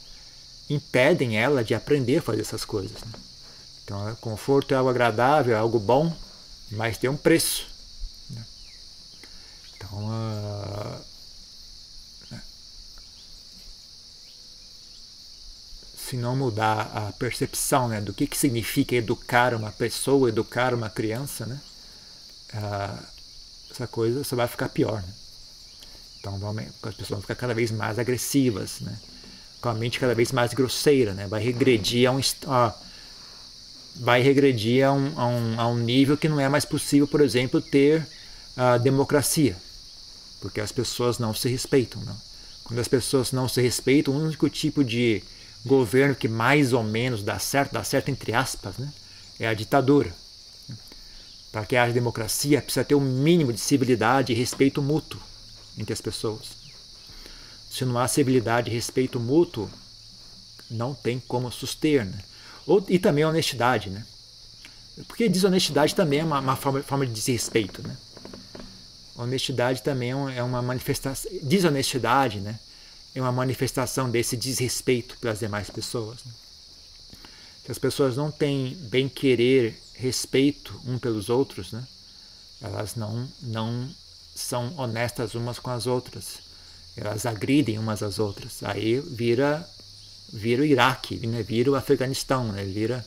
[0.68, 3.01] impedem ela de aprender a fazer essas coisas.
[3.03, 3.12] Né?
[3.85, 6.14] Então, o conforto é algo agradável, é algo bom,
[6.71, 7.66] mas tem um preço.
[8.29, 8.44] Né?
[9.75, 11.01] Então, a,
[16.09, 20.88] se não mudar a percepção né, do que, que significa educar uma pessoa, educar uma
[20.88, 21.61] criança, né,
[23.71, 25.03] essa coisa só vai ficar pior.
[25.03, 25.12] Né?
[26.18, 26.40] Então
[26.83, 28.99] as pessoas vão ficar cada vez mais agressivas, né?
[29.61, 31.27] com a mente cada vez mais grosseira, né?
[31.27, 32.75] vai regredir a um, a,
[33.97, 37.21] vai regredir a um, a, um, a um nível que não é mais possível, por
[37.21, 38.07] exemplo, ter
[38.57, 39.57] a democracia,
[40.40, 42.03] porque as pessoas não se respeitam.
[42.03, 42.16] Não?
[42.64, 45.23] Quando as pessoas não se respeitam, o único tipo de
[45.68, 48.92] governo que mais ou menos dá certo, dá certo entre aspas, né?
[49.38, 50.12] é a ditadura.
[51.52, 55.20] Para que haja democracia, precisa ter um mínimo de civilidade e respeito mútuo
[55.78, 56.59] entre as pessoas.
[57.70, 59.70] Se não há civilidade e respeito mútuo,
[60.70, 62.04] não tem como suster.
[62.04, 62.18] Né?
[62.66, 63.88] Ou, e também honestidade.
[63.88, 64.04] Né?
[65.07, 67.87] Porque desonestidade também é uma, uma forma, forma, de desrespeito.
[67.87, 67.96] Né?
[69.16, 71.31] Honestidade também é, é uma manifestação.
[71.42, 72.59] Desonestidade né?
[73.14, 76.25] É uma manifestação desse desrespeito pelas demais pessoas.
[76.25, 76.33] Né?
[77.64, 81.87] Se as pessoas não têm bem querer, respeito um pelos outros, né?
[82.61, 83.88] elas não, não
[84.35, 86.38] são honestas umas com as outras.
[86.97, 88.62] Elas agridem umas às outras.
[88.62, 89.68] Aí vira,
[90.33, 91.42] vira o Iraque, né?
[91.42, 92.64] vira o Afeganistão, né?
[92.64, 93.05] vira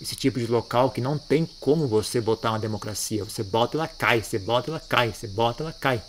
[0.00, 3.24] esse tipo de local que não tem como você botar uma democracia.
[3.24, 6.02] Você bota, ela cai, você bota, ela cai, você bota, ela cai.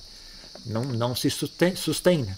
[0.65, 2.37] Não, não se sustém, sustém né?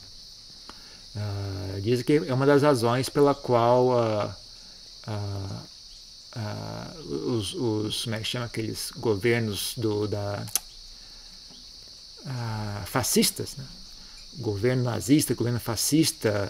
[1.16, 4.34] Uh, dizem que é uma das razões pela qual uh,
[7.28, 10.44] os, os, como é que chama aqueles governos do, da,
[12.86, 13.66] fascistas, né?
[14.40, 16.50] governo nazista, governo fascista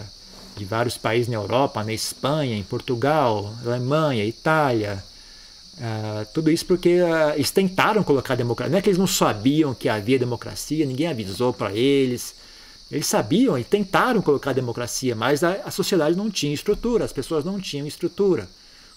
[0.56, 5.04] de vários países na Europa, na Espanha, em Portugal, Alemanha, Itália,
[5.74, 8.70] Uh, tudo isso porque uh, eles tentaram colocar democracia.
[8.70, 12.34] Não é que eles não sabiam que havia democracia, ninguém avisou para eles.
[12.90, 17.44] Eles sabiam e tentaram colocar democracia, mas a, a, sociedade não tinha estrutura, as pessoas
[17.44, 18.48] não tinham estrutura,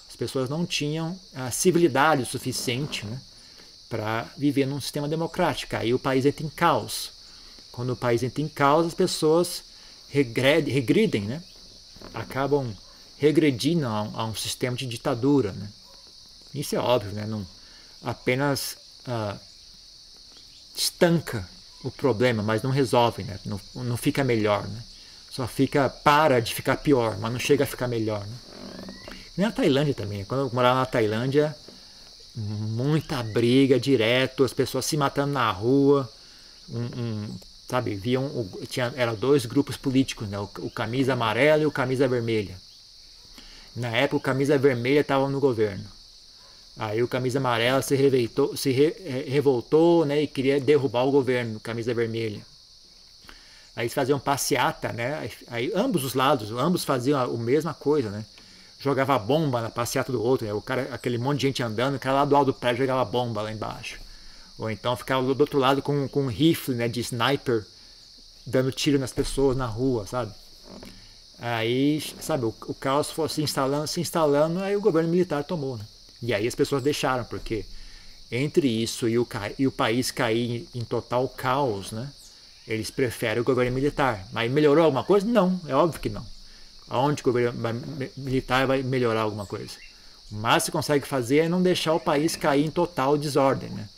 [0.08, 3.20] as pessoas não tinham a civilidade suficiente né,
[3.88, 5.74] para viver num sistema democrático.
[5.76, 7.10] Aí o país entra em caos.
[7.72, 9.64] Quando o país entra em caos, as pessoas
[10.08, 11.42] regredem, regridem, né,
[12.14, 12.74] acabam
[13.16, 15.52] regredindo a um, a um sistema de ditadura.
[15.52, 15.68] Né.
[16.54, 17.26] Isso é óbvio, né?
[17.26, 17.46] não
[18.02, 19.36] apenas ah,
[20.76, 21.48] estanca
[21.88, 23.38] o problema, mas não resolve, né?
[23.44, 24.66] não, não fica melhor.
[24.66, 24.82] Né?
[25.30, 28.26] Só fica, para de ficar pior, mas não chega a ficar melhor.
[28.26, 28.36] Né?
[29.36, 30.24] Nem a Tailândia também.
[30.24, 31.54] Quando eu morava na Tailândia,
[32.34, 36.10] muita briga direto, as pessoas se matando na rua.
[36.68, 40.38] Um, um, sabe, viam, tinha, eram dois grupos políticos, né?
[40.38, 42.56] o, o camisa amarela e o camisa vermelha.
[43.76, 45.97] Na época, o camisa vermelha estava no governo.
[46.78, 51.10] Aí o camisa amarela se, revoltou, se re, é, revoltou né, e queria derrubar o
[51.10, 52.40] governo, camisa vermelha.
[53.74, 55.28] Aí eles faziam passeata, né?
[55.48, 58.24] Aí ambos os lados, ambos faziam a, a mesma coisa, né?
[58.80, 60.52] Jogava bomba na passeata do outro, né?
[60.52, 63.04] O cara, aquele monte de gente andando, o cara lá do alto do prédio jogava
[63.04, 63.98] bomba lá embaixo.
[64.56, 67.64] Ou então ficava do outro lado com, com um rifle, né, de sniper,
[68.46, 70.32] dando tiro nas pessoas na rua, sabe?
[71.40, 75.76] Aí, sabe, o, o caos foi se instalando, se instalando, aí o governo militar tomou,
[75.76, 75.84] né?
[76.22, 77.64] E aí as pessoas deixaram, porque
[78.30, 79.26] entre isso e o,
[79.58, 82.12] e o país cair em, total caos, né?
[82.66, 84.26] Eles preferem o governo militar.
[84.32, 85.26] Mas melhorou alguma coisa?
[85.26, 86.26] Não, é óbvio que não.
[86.88, 87.58] Aonde o governo
[88.16, 89.74] militar vai melhorar alguma coisa?
[90.30, 93.88] O máximo que consegue fazer é não deixar o país cair em total desordem, né?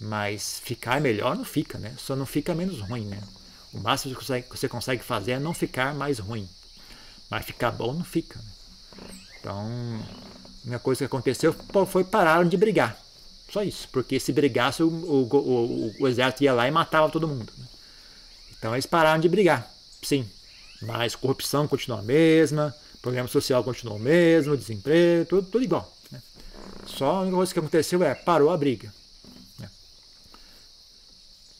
[0.00, 1.94] Mas ficar melhor não fica, né?
[1.98, 3.20] Só não fica menos ruim, né?
[3.72, 6.48] O máximo que você consegue fazer é não ficar mais ruim.
[7.30, 8.38] Mas ficar bom não fica.
[8.38, 8.44] Né?
[9.40, 10.02] Então,
[10.68, 11.54] uma coisa que aconteceu
[11.86, 12.98] foi pararam de brigar.
[13.50, 13.88] Só isso.
[13.90, 17.52] Porque se brigasse, o, o, o, o exército ia lá e matava todo mundo.
[17.56, 17.66] Né?
[18.58, 19.70] Então eles pararam de brigar.
[20.02, 20.28] Sim.
[20.82, 25.92] Mas corrupção continua a mesma, problema social continua o mesmo, desemprego, tudo, tudo igual.
[26.10, 26.22] Né?
[26.86, 28.92] Só a única coisa que aconteceu é parou a briga.
[29.58, 29.70] Né?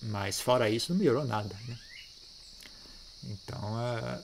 [0.02, 1.54] Mas fora isso não melhorou nada.
[1.66, 1.78] Né?
[3.24, 4.20] Então é,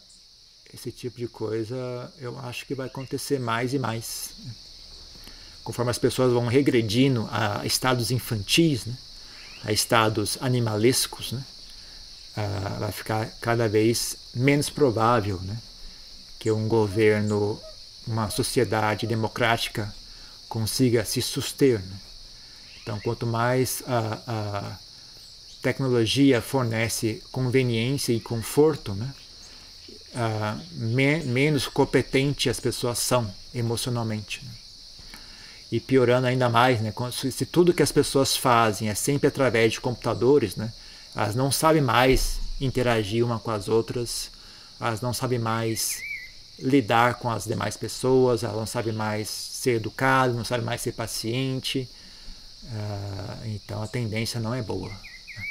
[0.72, 4.34] esse tipo de coisa eu acho que vai acontecer mais e mais.
[5.64, 5.70] Né?
[5.72, 8.94] conforme as pessoas vão regredindo a estados infantis, né,
[9.64, 11.42] a estados animalescos, né,
[12.36, 15.56] uh, vai ficar cada vez menos provável né,
[16.38, 17.58] que um governo,
[18.06, 19.92] uma sociedade democrática
[20.48, 21.80] consiga se suster.
[21.80, 21.96] Né.
[22.82, 24.78] Então, quanto mais a, a,
[25.62, 29.14] tecnologia fornece conveniência e conforto, né,
[30.14, 34.42] uh, me, menos competente as pessoas são emocionalmente.
[35.70, 36.92] E piorando ainda mais, né?
[37.32, 40.72] Se tudo que as pessoas fazem é sempre através de computadores, né?
[41.14, 44.30] Elas não sabem mais interagir uma com as outras,
[44.80, 46.02] elas não sabem mais
[46.58, 50.92] lidar com as demais pessoas, elas não sabem mais ser educado, não sabem mais ser
[50.92, 51.88] paciente.
[52.64, 54.88] Uh, então a tendência não é boa.
[54.88, 55.44] Né?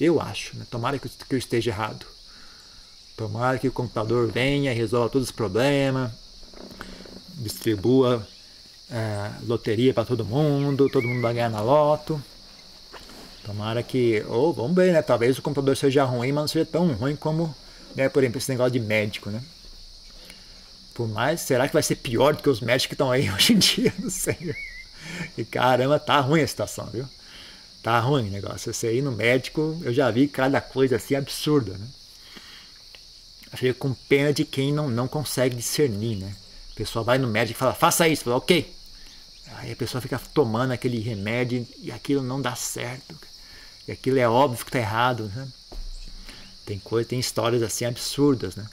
[0.00, 0.66] Eu acho, né?
[0.70, 2.06] tomara que eu esteja errado.
[3.16, 6.10] Tomara que o computador venha, resolva todos os problemas,
[7.36, 8.26] distribua
[8.90, 12.22] é, loteria para todo mundo, todo mundo vai ganhar na loto.
[13.44, 14.24] Tomara que.
[14.28, 15.02] Ou oh, vamos ver, né?
[15.02, 17.54] Talvez o computador seja ruim, mas não seja tão ruim como,
[17.94, 19.42] né, por exemplo, esse negócio de médico, né?
[20.94, 23.52] Por mais, será que vai ser pior do que os médicos que estão aí hoje
[23.52, 23.92] em dia?
[23.98, 24.54] Não sei.
[25.36, 27.06] E caramba, tá ruim a situação, viu?
[27.82, 28.72] Tá ruim o negócio.
[28.72, 31.86] Você ir no médico, eu já vi cada coisa assim absurda, né?
[33.56, 36.34] Fico com pena de quem não, não consegue discernir, né?
[36.72, 38.24] A pessoa vai no médico e fala, faça isso.
[38.24, 38.73] Fala, ok.
[39.56, 43.16] Aí a pessoa fica tomando aquele remédio e aquilo não dá certo.
[43.86, 45.30] E aquilo é óbvio que está errado.
[45.34, 45.48] Né?
[46.64, 48.66] Tem coisa, tem histórias assim absurdas, né?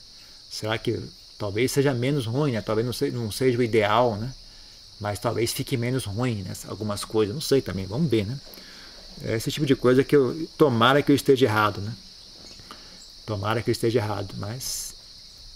[0.49, 0.99] Será que
[1.38, 2.62] talvez seja menos ruim, né?
[2.62, 4.34] Talvez não seja, não seja o ideal, né?
[4.99, 6.53] Mas talvez fique menos ruim, né?
[6.67, 8.39] Algumas coisas, não sei também, vamos ver, né?
[9.23, 11.93] É esse tipo de coisa que eu tomara que eu esteja errado, né?
[13.25, 14.95] Tomara que eu esteja errado, mas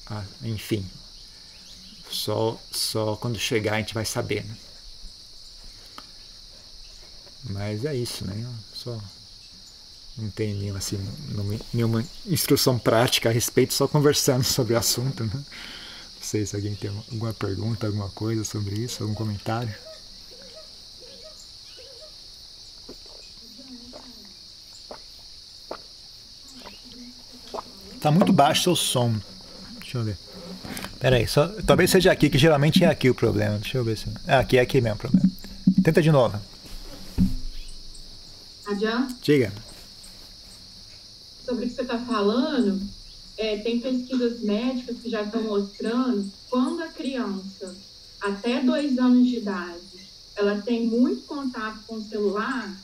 [0.07, 0.85] ah, enfim,
[2.09, 4.55] só, só quando chegar a gente vai saber, né?
[7.49, 8.45] Mas é isso, né?
[8.73, 8.99] Só
[10.17, 10.97] não tem nenhuma, assim,
[11.73, 15.23] nenhuma instrução prática a respeito, só conversando sobre o assunto.
[15.25, 15.31] Né?
[15.33, 15.43] Não
[16.21, 19.73] sei se alguém tem alguma pergunta, alguma coisa sobre isso, algum comentário.
[27.99, 29.15] Tá muito baixo seu som.
[29.79, 30.17] Deixa eu ver.
[30.99, 33.57] Pera aí, só, talvez seja aqui, que geralmente é aqui o problema.
[33.57, 34.05] Deixa eu ver se.
[34.27, 35.29] Ah, aqui é aqui mesmo o problema.
[35.83, 36.39] Tenta de novo.
[38.65, 39.15] Adianta?
[39.21, 39.53] Diga.
[41.45, 42.81] Sobre o que você está falando,
[43.37, 47.75] é, tem pesquisas médicas que já estão mostrando quando a criança,
[48.21, 49.81] até dois anos de idade,
[50.35, 52.75] ela tem muito contato com o celular,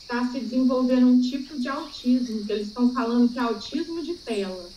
[0.00, 4.14] está se desenvolvendo um tipo de autismo, que eles estão falando que é autismo de
[4.14, 4.68] tela.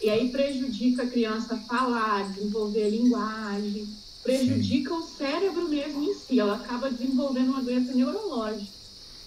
[0.00, 3.86] E aí prejudica a criança falar, desenvolver linguagem,
[4.22, 5.00] prejudica Sim.
[5.00, 6.40] o cérebro mesmo em si.
[6.40, 8.72] Ela acaba desenvolvendo uma doença neurológica.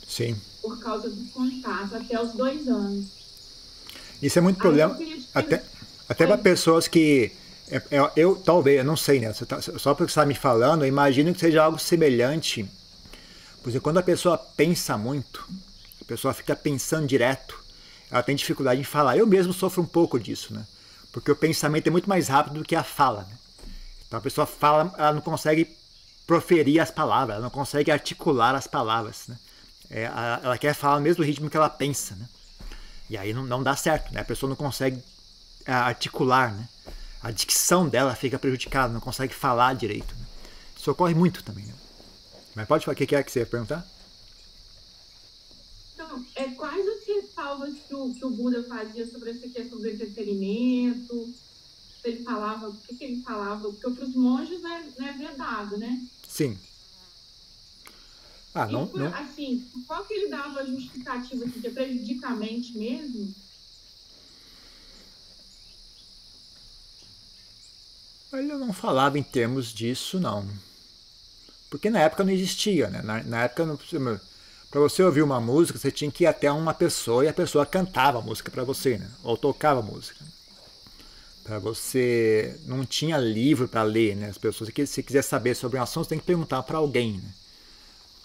[0.07, 0.35] Sim.
[0.63, 3.05] Por causa do contato até os dois anos.
[4.19, 4.97] Isso é muito problema.
[5.35, 5.63] Até,
[6.09, 7.31] até para pessoas que.
[7.69, 9.31] Eu, é, é, eu, talvez, eu não sei, né?
[9.47, 12.67] Tá, só porque você está me falando, eu imagino que seja algo semelhante
[13.63, 15.47] porque quando a pessoa pensa muito,
[16.01, 17.57] a pessoa fica pensando direto,
[18.11, 19.17] ela tem dificuldade em falar.
[19.17, 20.67] Eu mesmo sofro um pouco disso, né?
[21.13, 23.21] Porque o pensamento é muito mais rápido do que a fala.
[23.21, 23.37] Né?
[24.05, 25.73] Então a pessoa fala, ela não consegue
[26.27, 29.27] proferir as palavras, ela não consegue articular as palavras.
[29.29, 29.37] Né?
[29.93, 30.05] É,
[30.43, 32.15] ela quer falar no mesmo ritmo que ela pensa.
[32.15, 32.27] Né?
[33.11, 34.21] E aí não, não dá certo, né?
[34.21, 34.99] a pessoa não consegue
[35.67, 36.51] é, articular.
[36.51, 36.67] Né?
[37.21, 40.15] A dicção dela fica prejudicada, não consegue falar direito.
[40.15, 40.25] Né?
[40.75, 41.65] Isso ocorre muito também.
[41.65, 41.73] Né?
[42.55, 43.87] Mas pode falar, o que é que você ia perguntar?
[45.93, 49.87] Então, é, quais as ressalvas que o, que o Buda fazia sobre essa questão do
[49.87, 51.31] entretenimento?
[52.01, 53.71] Se ele falava, o que, que ele falava?
[53.71, 56.01] Porque para os monges não é, não é vedado, né?
[56.27, 56.57] Sim.
[58.53, 59.13] Ah, não, por, não.
[59.15, 63.33] Assim, qual que ele dava a justificativa assim, que prejudica a mente mesmo?
[68.31, 70.47] Ele não falava em termos disso, não.
[71.69, 73.01] Porque na época não existia, né?
[73.01, 73.77] Na, na época,
[74.69, 77.65] para você ouvir uma música, você tinha que ir até uma pessoa e a pessoa
[77.65, 79.09] cantava a música para você, né?
[79.23, 80.23] Ou tocava a música.
[81.43, 84.29] Para você não tinha livro para ler, né?
[84.29, 87.17] As pessoas que se quiser saber sobre um assunto, você tem que perguntar para alguém,
[87.17, 87.29] né?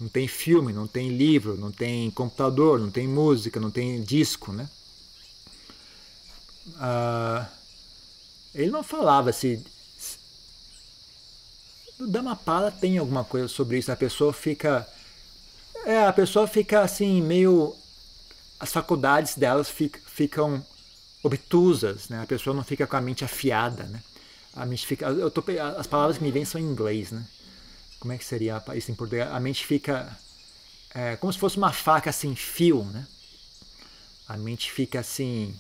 [0.01, 4.53] Não tem filme, não tem livro, não tem computador, não tem música, não tem disco,
[4.53, 4.69] né?
[6.77, 7.49] Ah,
[8.55, 9.65] ele não falava se
[11.99, 13.91] no Dhammapada tem alguma coisa sobre isso.
[13.91, 14.87] A pessoa fica.
[15.85, 17.75] É, a pessoa fica assim, meio.
[18.61, 20.65] As faculdades delas fica, ficam
[21.23, 22.23] obtusas, né?
[22.23, 24.03] A pessoa não fica com a mente afiada, né?
[24.55, 25.07] A mente fica.
[25.07, 25.43] Eu tô,
[25.77, 27.25] as palavras que me vêm são em inglês, né?
[27.99, 29.29] Como é que seria isso em português?
[29.29, 30.17] A mente fica.
[30.95, 33.07] É, como se fosse uma faca sem fio, né?
[34.29, 35.55] A mente fica assim.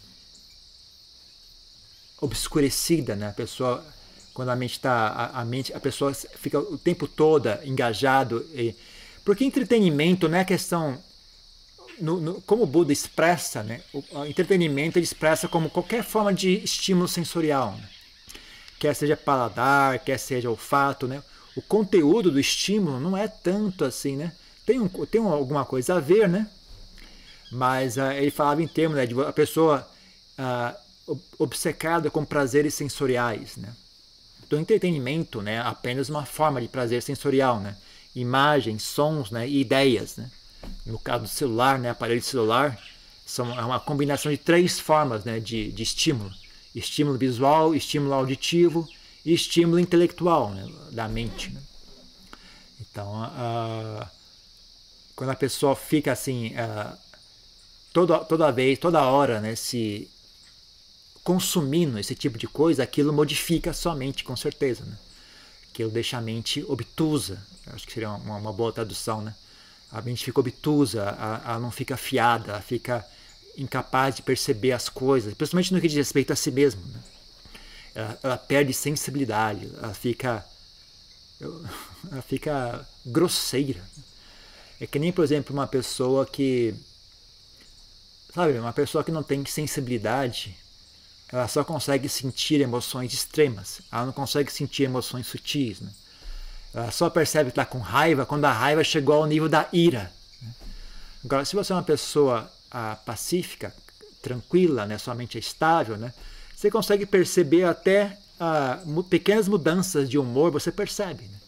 [2.20, 3.28] obscurecida, né?
[3.28, 3.84] A pessoa
[4.38, 8.72] quando a mente está a, a, mente a pessoa fica o tempo todo engajado e,
[9.24, 10.96] porque entretenimento não é questão
[12.00, 16.32] no, no, como o Buda expressa né o, o, entretenimento ele expressa como qualquer forma
[16.32, 17.88] de estímulo sensorial né?
[18.78, 21.20] quer seja paladar quer seja olfato né
[21.58, 24.32] o conteúdo do estímulo não é tanto assim né?
[24.64, 26.48] Tem, um, tem alguma coisa a ver né?
[27.50, 29.84] Mas uh, ele falava em termos né, de a pessoa
[30.38, 33.74] uh, obcecada com prazeres sensoriais né?
[34.48, 37.76] Do entretenimento, né, apenas uma forma de prazer sensorial, né,
[38.14, 40.30] imagens, sons, né, e ideias, né.
[40.86, 42.78] No caso do celular, né, aparelho celular,
[43.26, 46.30] são é uma combinação de três formas, né, de, de estímulo:
[46.74, 48.88] estímulo visual, estímulo auditivo
[49.34, 51.50] estímulo intelectual, né, da mente.
[51.50, 51.60] Né.
[52.80, 54.06] Então, uh,
[55.14, 56.96] quando a pessoa fica assim, uh,
[57.92, 60.08] toda toda vez, toda hora, né, se
[61.28, 64.82] consumindo esse tipo de coisa, aquilo modifica a sua mente, com certeza.
[64.82, 64.96] Né?
[65.70, 67.38] Aquilo deixa a mente obtusa.
[67.66, 69.20] Acho que seria uma, uma boa tradução.
[69.20, 69.34] Né?
[69.92, 71.02] A mente fica obtusa,
[71.44, 73.06] ela não fica afiada, ela fica
[73.58, 76.80] incapaz de perceber as coisas, principalmente no que diz respeito a si mesmo.
[76.86, 77.00] Né?
[78.22, 80.44] Ela, perde sensibilidade, ela fica,
[82.10, 83.82] ela fica grosseira.
[84.80, 86.74] É que nem, por exemplo, uma pessoa que.
[88.32, 90.56] Sabe, uma pessoa que não tem sensibilidade
[91.30, 95.80] ela só consegue sentir emoções extremas, ela não consegue sentir emoções sutis.
[95.80, 95.90] Né?
[96.72, 100.10] Ela só percebe que está com raiva quando a raiva chegou ao nível da ira.
[100.40, 100.54] Né?
[101.24, 103.74] Agora, se você é uma pessoa ah, pacífica,
[104.22, 104.96] tranquila, né?
[104.96, 106.14] sua mente é estável, né?
[106.58, 111.22] Você consegue perceber até ah, pequenas mudanças de humor, você percebe.
[111.22, 111.38] Né?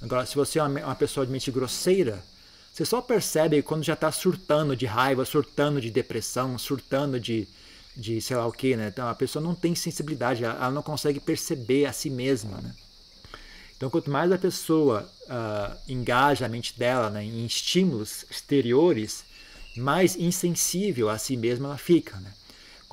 [0.00, 2.24] Agora, se você é uma, uma pessoa de mente grosseira,
[2.72, 7.46] Você só percebe quando já está surtando de raiva, surtando de depressão, surtando de,
[7.94, 8.88] de sei lá o que, né?
[8.88, 12.74] Então a pessoa não tem sensibilidade, ela não consegue perceber a si mesma, né?
[13.76, 19.22] Então quanto mais a pessoa uh, engaja a mente dela né, em estímulos exteriores,
[19.76, 22.32] mais insensível a si mesma ela fica, né?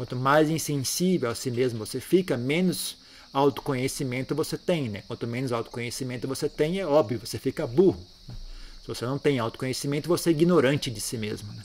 [0.01, 2.97] Quanto mais insensível a si mesmo você fica, menos
[3.31, 5.03] autoconhecimento você tem, né?
[5.07, 8.03] Quanto menos autoconhecimento você tem, é óbvio, você fica burro.
[8.27, 8.33] Né?
[8.81, 11.53] Se você não tem autoconhecimento, você é ignorante de si mesmo.
[11.53, 11.63] Né?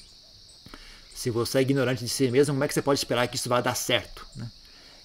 [1.14, 3.48] Se você é ignorante de si mesmo, como é que você pode esperar que isso
[3.48, 4.26] vai dar certo?
[4.36, 4.50] Né?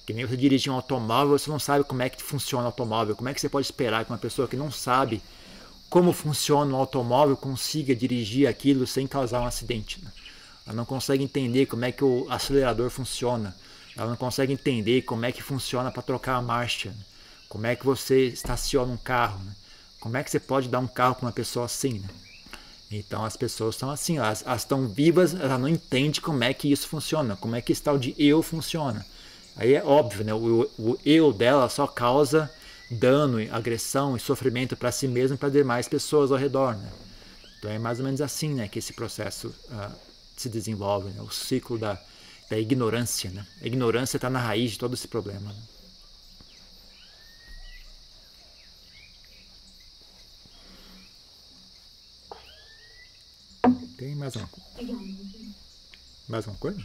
[0.05, 3.15] Que nem você dirigir um automóvel, você não sabe como é que funciona o automóvel.
[3.15, 5.21] Como é que você pode esperar que uma pessoa que não sabe
[5.89, 10.03] como funciona um automóvel consiga dirigir aquilo sem causar um acidente?
[10.03, 10.11] Né?
[10.65, 13.55] Ela não consegue entender como é que o acelerador funciona.
[13.95, 16.89] Ela não consegue entender como é que funciona para trocar a marcha.
[16.89, 17.05] Né?
[17.49, 19.43] Como é que você estaciona um carro.
[19.43, 19.53] Né?
[19.99, 22.09] Como é que você pode dar um carro para uma pessoa assim, né?
[22.91, 26.69] Então as pessoas estão assim, elas, elas estão vivas, ela não entende como é que
[26.69, 29.05] isso funciona, como é que esse tal de eu funciona.
[29.55, 30.33] Aí é óbvio, né?
[30.33, 32.51] O, o eu dela só causa
[32.89, 36.91] dano, agressão e sofrimento para si mesmo e para demais pessoas ao redor, né?
[37.57, 39.91] Então é mais ou menos assim, né, que esse processo uh,
[40.41, 41.21] se desenvolve, né?
[41.21, 42.01] o ciclo da,
[42.49, 43.45] da ignorância, né?
[43.61, 45.53] A ignorância está na raiz de todo esse problema.
[45.53, 45.63] Né?
[53.97, 54.49] Tem mais uma,
[56.27, 56.81] mais uma coisa?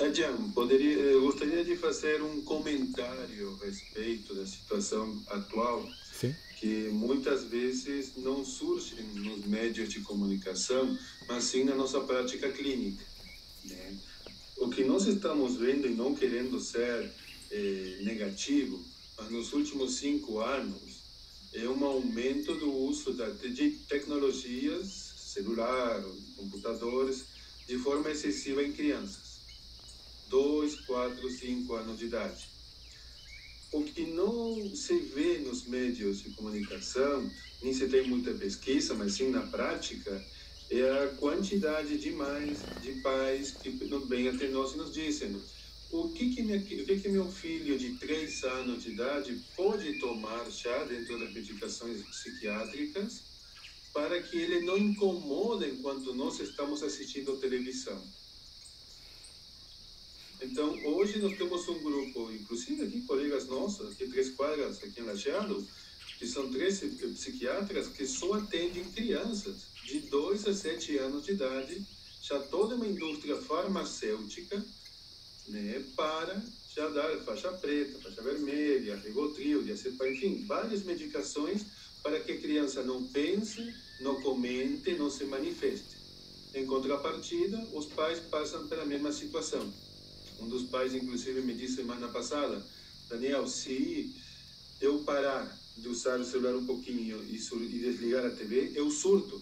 [0.00, 5.86] Adiam, poderia, eu gostaria de fazer um comentário a respeito da situação atual,
[6.18, 6.34] Sim.
[6.58, 10.98] Que muitas vezes não surge nos meios de comunicação,
[11.28, 13.04] mas sim na nossa prática clínica.
[13.64, 13.96] Né?
[14.56, 17.12] O que nós estamos vendo, e não querendo ser
[17.50, 18.84] eh, negativo,
[19.16, 20.98] mas nos últimos cinco anos,
[21.52, 23.14] é um aumento do uso
[23.54, 26.02] de tecnologias celular,
[26.36, 27.24] computadores,
[27.66, 29.40] de forma excessiva em crianças,
[30.28, 32.47] 2, 4, 5 anos de idade.
[33.70, 39.12] O que não se vê nos meios de comunicação, nem se tem muita pesquisa, mas
[39.14, 40.26] sim na prática,
[40.70, 43.70] é a quantidade demais de pais que
[44.08, 45.42] vêm até nós e nos dizem
[45.90, 49.94] o que que, minha, o que que meu filho de 3 anos de idade pode
[49.98, 53.26] tomar já dentro das medicações psiquiátricas
[53.92, 58.12] para que ele não incomode enquanto nós estamos assistindo televisão.
[60.40, 65.04] Então, hoje nós temos um grupo, inclusive aqui colegas nossos, aqui três quadras, aqui em
[65.04, 65.66] Lajeado,
[66.18, 71.84] que são três psiquiatras que só atendem crianças de 2 a 7 anos de idade,
[72.22, 74.64] já toda uma indústria farmacêutica,
[75.48, 76.42] né, para
[76.74, 81.62] já dar faixa preta, faixa vermelha, diazepam, enfim, várias medicações
[82.02, 85.96] para que a criança não pense, não comente, não se manifeste.
[86.54, 89.72] Em contrapartida, os pais passam pela mesma situação.
[90.38, 92.64] Um dos pais, inclusive, me disse semana passada,
[93.08, 94.14] Daniel, se
[94.80, 99.40] eu parar de usar o celular um pouquinho e, e desligar a TV, eu surto,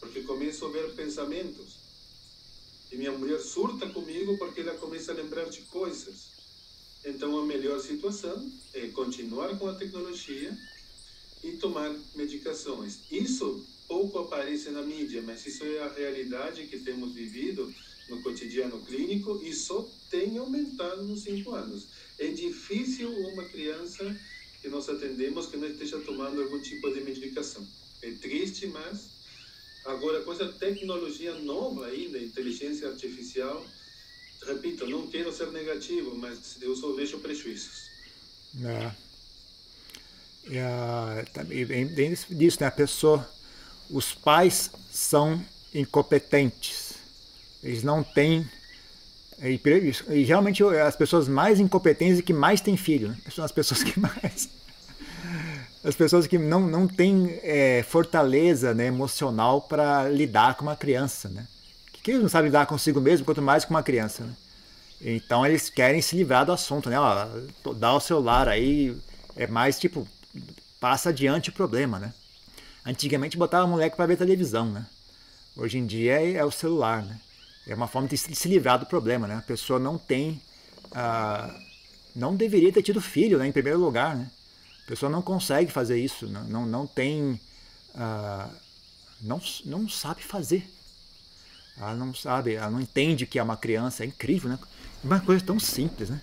[0.00, 1.76] porque começo a ver pensamentos.
[2.90, 6.36] E minha mulher surta comigo porque ela começa a lembrar de coisas.
[7.04, 10.56] Então, a melhor situação é continuar com a tecnologia
[11.42, 13.00] e tomar medicações.
[13.10, 17.72] Isso pouco aparece na mídia, mas isso é a realidade que temos vivido
[18.08, 21.86] no cotidiano clínico e só tem aumentado nos cinco anos.
[22.18, 24.18] É difícil uma criança
[24.60, 27.66] que nós atendemos que não esteja tomando algum tipo de medicação.
[28.02, 29.08] É triste, mas
[29.84, 33.64] agora com essa tecnologia nova ainda, inteligência artificial,
[34.46, 37.86] repito, não quero ser negativo, mas eu só vejo prejuízos.
[38.64, 39.06] É.
[40.48, 41.24] É,
[41.86, 43.28] dentro disso, né, a pessoa,
[43.90, 45.44] os pais são
[45.74, 46.94] incompetentes.
[47.62, 48.48] Eles não têm.
[49.42, 49.60] E,
[50.08, 53.16] e realmente as pessoas mais incompetentes e que mais têm filho, né?
[53.30, 54.48] são as pessoas que mais.
[55.84, 61.28] As pessoas que não, não têm é, fortaleza né, emocional para lidar com uma criança.
[61.28, 61.46] Né?
[62.02, 64.24] Que eles não sabem lidar consigo mesmo, quanto mais com uma criança.
[64.24, 64.32] Né?
[65.00, 66.98] Então eles querem se livrar do assunto, né?
[66.98, 68.96] Ó, dá o celular aí,
[69.36, 70.08] é mais tipo,
[70.80, 72.12] passa adiante o problema, né?
[72.84, 74.86] Antigamente botava moleque para ver televisão, né?
[75.56, 77.18] Hoje em dia é, é, o celular, né?
[77.66, 79.36] É uma forma de se livrar do problema, né?
[79.36, 80.40] A pessoa não tem,
[80.92, 81.52] ah,
[82.14, 83.46] não deveria ter tido filho, né?
[83.48, 84.30] Em primeiro lugar, né?
[84.84, 87.40] A pessoa não consegue fazer isso, não, não, não tem,
[87.94, 88.48] ah,
[89.20, 90.70] não, não sabe fazer.
[91.76, 94.58] Ela não sabe, ela não entende que é uma criança, é incrível, né?
[95.02, 96.22] É uma coisa tão simples, né?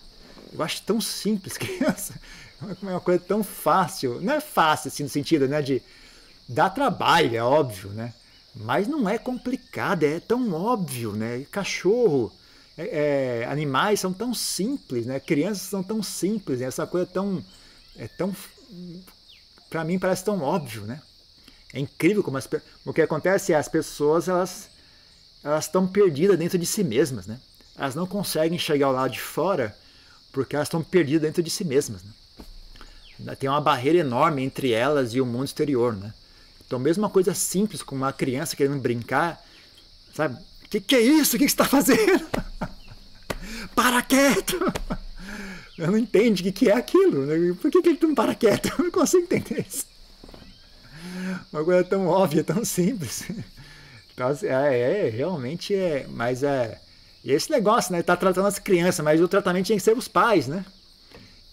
[0.53, 2.13] Eu acho tão simples criança.
[2.61, 4.21] É uma coisa tão fácil.
[4.21, 5.81] Não é fácil, assim, no sentido né, de
[6.47, 8.13] dar trabalho, é óbvio, né?
[8.55, 11.45] Mas não é complicado, é tão óbvio, né?
[11.51, 12.31] Cachorro,
[12.77, 15.19] é, é, animais são tão simples, né?
[15.19, 16.65] Crianças são tão simples, né?
[16.65, 17.43] essa coisa é tão,
[17.97, 18.35] é tão,
[19.69, 21.01] para mim parece tão óbvio, né?
[21.73, 22.47] É incrível como as,
[22.85, 24.69] o que acontece é as pessoas elas
[25.43, 27.39] elas estão perdidas dentro de si mesmas, né?
[27.75, 29.75] Elas não conseguem chegar ao lado de fora
[30.31, 32.01] porque elas estão perdidas dentro de si mesmas.
[33.19, 33.35] Né?
[33.35, 36.13] Tem uma barreira enorme entre elas e o mundo exterior, né?
[36.73, 39.39] Então, mesmo uma coisa simples, como uma criança querendo brincar,
[40.11, 40.41] sabe?
[40.65, 41.35] O que, que é isso?
[41.35, 42.25] O que, que você está fazendo?
[43.75, 44.57] para quieto!
[45.77, 47.27] Eu não entendo o que, que é aquilo.
[47.27, 47.55] Né?
[47.61, 48.73] Por que, que ele não para quieto?
[48.75, 49.85] Eu não consigo entender isso.
[51.51, 53.29] Uma coisa tão óbvia, tão simples.
[54.11, 56.07] Então, assim, é, é realmente é.
[56.09, 56.81] Mas é.
[57.23, 58.01] E esse negócio, né?
[58.01, 60.65] Tá tratando as crianças, mas o tratamento tinha que ser os pais, né?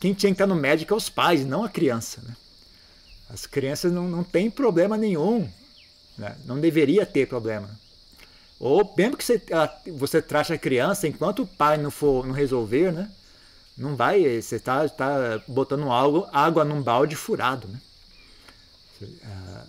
[0.00, 2.34] Quem tinha que estar no médico é os pais, não a criança, né?
[3.32, 5.48] As crianças não, não têm problema nenhum.
[6.18, 6.36] Né?
[6.44, 7.70] Não deveria ter problema.
[8.58, 9.40] Ou mesmo que você,
[9.86, 13.10] você trate a criança, enquanto o pai não for não resolver, né?
[13.76, 17.80] Não vai, você está tá botando algo, água num balde furado, né?
[19.24, 19.64] Ah,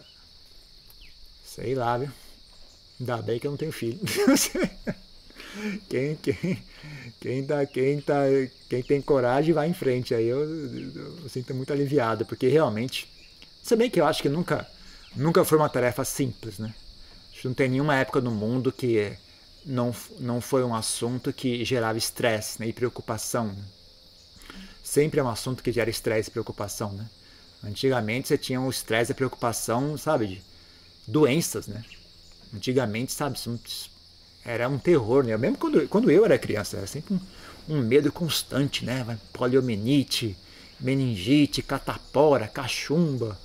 [1.45, 2.09] sei lá, viu?
[2.99, 3.99] Ainda bem que eu não tenho filho.
[5.87, 6.63] quem, quem,
[7.21, 8.23] quem, tá, quem, tá,
[8.69, 10.13] quem tem coragem vai em frente.
[10.13, 13.07] Aí eu, eu, eu sinto muito aliviado, porque realmente
[13.61, 14.67] se bem que eu acho que nunca,
[15.15, 16.73] nunca foi uma tarefa simples, né?
[17.31, 19.15] Acho que não tem nenhuma época no mundo que
[19.65, 23.47] não, não foi um assunto que gerava estresse né, e preocupação.
[23.47, 23.63] Né?
[24.83, 27.07] Sempre é um assunto que gera estresse e preocupação, né?
[27.63, 30.41] Antigamente você tinha o estresse e a preocupação, sabe, de
[31.07, 31.83] doenças, né?
[32.53, 33.37] Antigamente, sabe,
[34.43, 35.37] era um terror, né?
[35.37, 37.19] Mesmo quando, quando eu era criança, era sempre um,
[37.69, 39.17] um medo constante, né?
[39.31, 40.35] Poliomielite,
[40.79, 43.39] meningite, catapora, cachumba,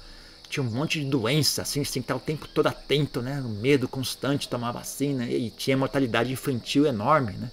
[0.48, 3.42] tinha um monte de doença, assim, você tem que estar o tempo todo atento, né?
[3.44, 7.50] O medo constante, tomar vacina, e tinha mortalidade infantil enorme, né?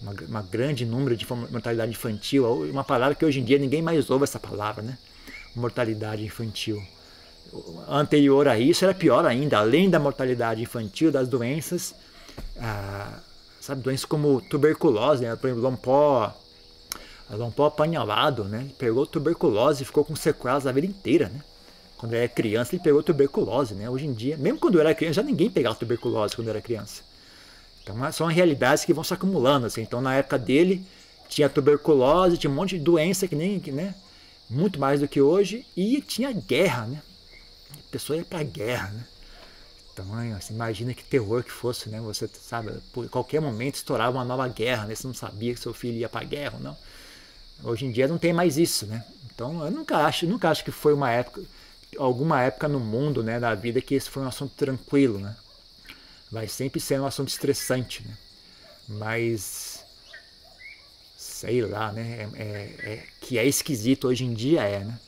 [0.00, 4.10] Uma, uma grande número de mortalidade infantil, uma palavra que hoje em dia ninguém mais
[4.10, 4.98] ouve essa palavra, né?
[5.54, 6.82] Mortalidade infantil.
[7.88, 11.94] Anterior a isso era pior ainda, além da mortalidade infantil, das doenças,
[12.60, 13.20] ah,
[13.60, 15.34] sabe, doenças como tuberculose, né?
[15.34, 16.34] Por exemplo, lompó,
[17.30, 18.70] lompó apanhalado, né?
[18.78, 21.42] Pegou tuberculose e ficou com sequelas a vida inteira, né?
[21.98, 23.90] Quando era criança, ele pegou tuberculose, né?
[23.90, 27.02] Hoje em dia, mesmo quando era criança, já ninguém pegava tuberculose quando era criança.
[27.82, 29.82] Então, é, são realidades que vão se acumulando, assim.
[29.82, 30.86] Então, na época dele,
[31.28, 33.94] tinha tuberculose, tinha um monte de doença que nem, né?
[34.48, 35.66] Muito mais do que hoje.
[35.76, 37.02] E tinha guerra, né?
[37.72, 39.04] A pessoa ia pra guerra, né?
[39.92, 42.00] Então, assim, imagina que terror que fosse, né?
[42.02, 44.94] Você, sabe, por qualquer momento estourava uma nova guerra, né?
[44.94, 46.76] Você não sabia que seu filho ia pra guerra ou não.
[47.64, 49.04] Hoje em dia não tem mais isso, né?
[49.34, 51.42] Então, eu nunca acho, nunca acho que foi uma época
[51.98, 55.36] alguma época no mundo, né, da vida que esse foi um assunto tranquilo, né?
[56.30, 58.16] Vai sempre ser um assunto estressante, né?
[58.88, 59.84] Mas
[61.16, 62.28] sei lá, né?
[62.36, 64.98] É, é, é, que é esquisito hoje em dia é, né?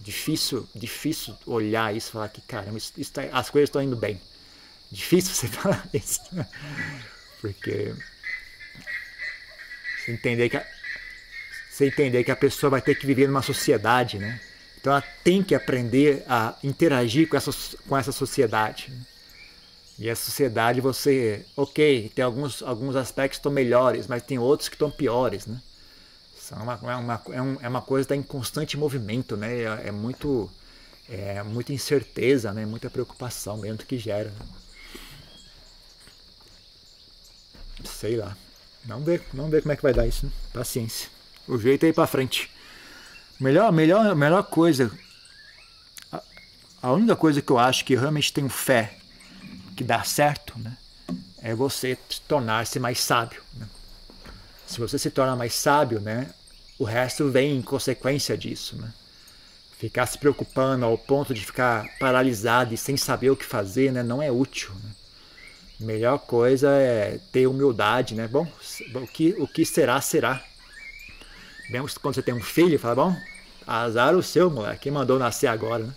[0.00, 3.96] Difícil, difícil olhar isso e falar que caramba, isso, isso tá, as coisas estão indo
[3.96, 4.20] bem.
[4.90, 6.46] Difícil você falar isso, né?
[7.40, 7.94] porque
[9.98, 10.66] você entender que a,
[11.70, 14.40] você entender que a pessoa vai ter que viver numa sociedade, né?
[14.88, 17.50] Então ela tem que aprender a interagir com essa,
[17.86, 18.90] com essa sociedade.
[19.98, 24.66] E a sociedade você, ok, tem alguns, alguns aspectos que estão melhores, mas tem outros
[24.66, 25.60] que estão piores, né?
[26.40, 29.58] São uma, é, uma, é, um, é uma coisa que está em constante movimento, né?
[29.58, 30.50] É, é, muito,
[31.06, 32.64] é muita incerteza, né?
[32.64, 34.30] Muita preocupação mesmo que gera.
[34.30, 34.46] Né?
[37.84, 38.34] Sei lá.
[38.86, 40.24] Vamos ver, vamos ver como é que vai dar isso.
[40.24, 40.32] Né?
[40.50, 41.10] Paciência.
[41.46, 42.50] O jeito é ir para frente.
[43.40, 44.90] Melhor, melhor, melhor coisa.
[46.82, 48.96] A, única coisa que eu acho que realmente tenho fé
[49.76, 50.76] que dá certo, né?
[51.40, 53.42] É você tornar-se mais sábio.
[53.54, 53.66] Né?
[54.66, 56.30] Se você se torna mais sábio, né?
[56.78, 58.92] O resto vem em consequência disso, né?
[59.78, 64.02] Ficar se preocupando ao ponto de ficar paralisado e sem saber o que fazer, né?
[64.02, 64.74] Não é útil.
[64.82, 64.90] Né?
[65.78, 68.26] Melhor coisa é ter humildade, né?
[68.26, 68.50] Bom,
[68.94, 70.42] o que, o que será, será.
[71.68, 73.16] Mesmo quando você tem um filho, fala, bom,
[73.66, 75.92] azar o seu, moleque, quem mandou nascer agora, né?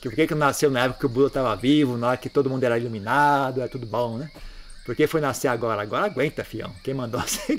[0.00, 2.28] Que por que, que nasceu na época que o Buda estava vivo, na hora que
[2.28, 4.30] todo mundo era iluminado, é tudo bom, né?
[4.84, 5.80] Por que foi nascer agora?
[5.80, 6.70] Agora aguenta, fião.
[6.82, 7.56] Quem mandou você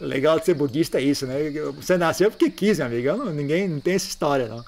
[0.00, 1.50] Legal de ser budista é isso, né?
[1.76, 3.16] Você nasceu porque quis, meu amigo.
[3.16, 4.64] Não, ninguém não tem essa história, não.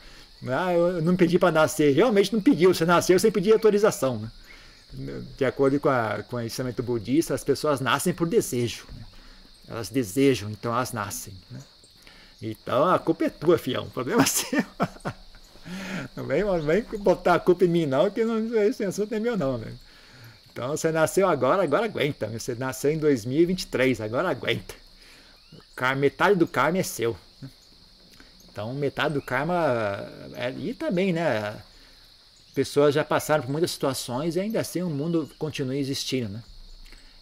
[0.53, 1.95] Ah, eu não pedi para nascer.
[1.95, 2.73] Realmente não pediu.
[2.73, 4.19] Você nasceu sem pedir autorização.
[4.93, 5.23] Né?
[5.37, 8.87] De acordo com, a, com o ensinamento budista, as pessoas nascem por desejo.
[8.95, 9.03] Né?
[9.69, 11.35] Elas desejam, então elas nascem.
[11.51, 11.61] Né?
[12.41, 13.85] Então a culpa é tua, fião.
[13.85, 14.65] O problema é seu.
[16.27, 19.59] vem, vem botar a culpa em mim não, que não, esse assunto é meu não,
[19.59, 19.79] velho.
[20.51, 22.27] Então você nasceu agora, agora aguenta.
[22.27, 24.75] Você nasceu em 2023, agora aguenta.
[25.97, 27.17] Metade do karma é seu.
[27.41, 27.49] Né?
[28.51, 29.55] Então metade do karma.
[30.35, 31.57] É, e também, né?
[32.55, 36.43] Pessoas já passaram por muitas situações e ainda assim o mundo continua existindo, né?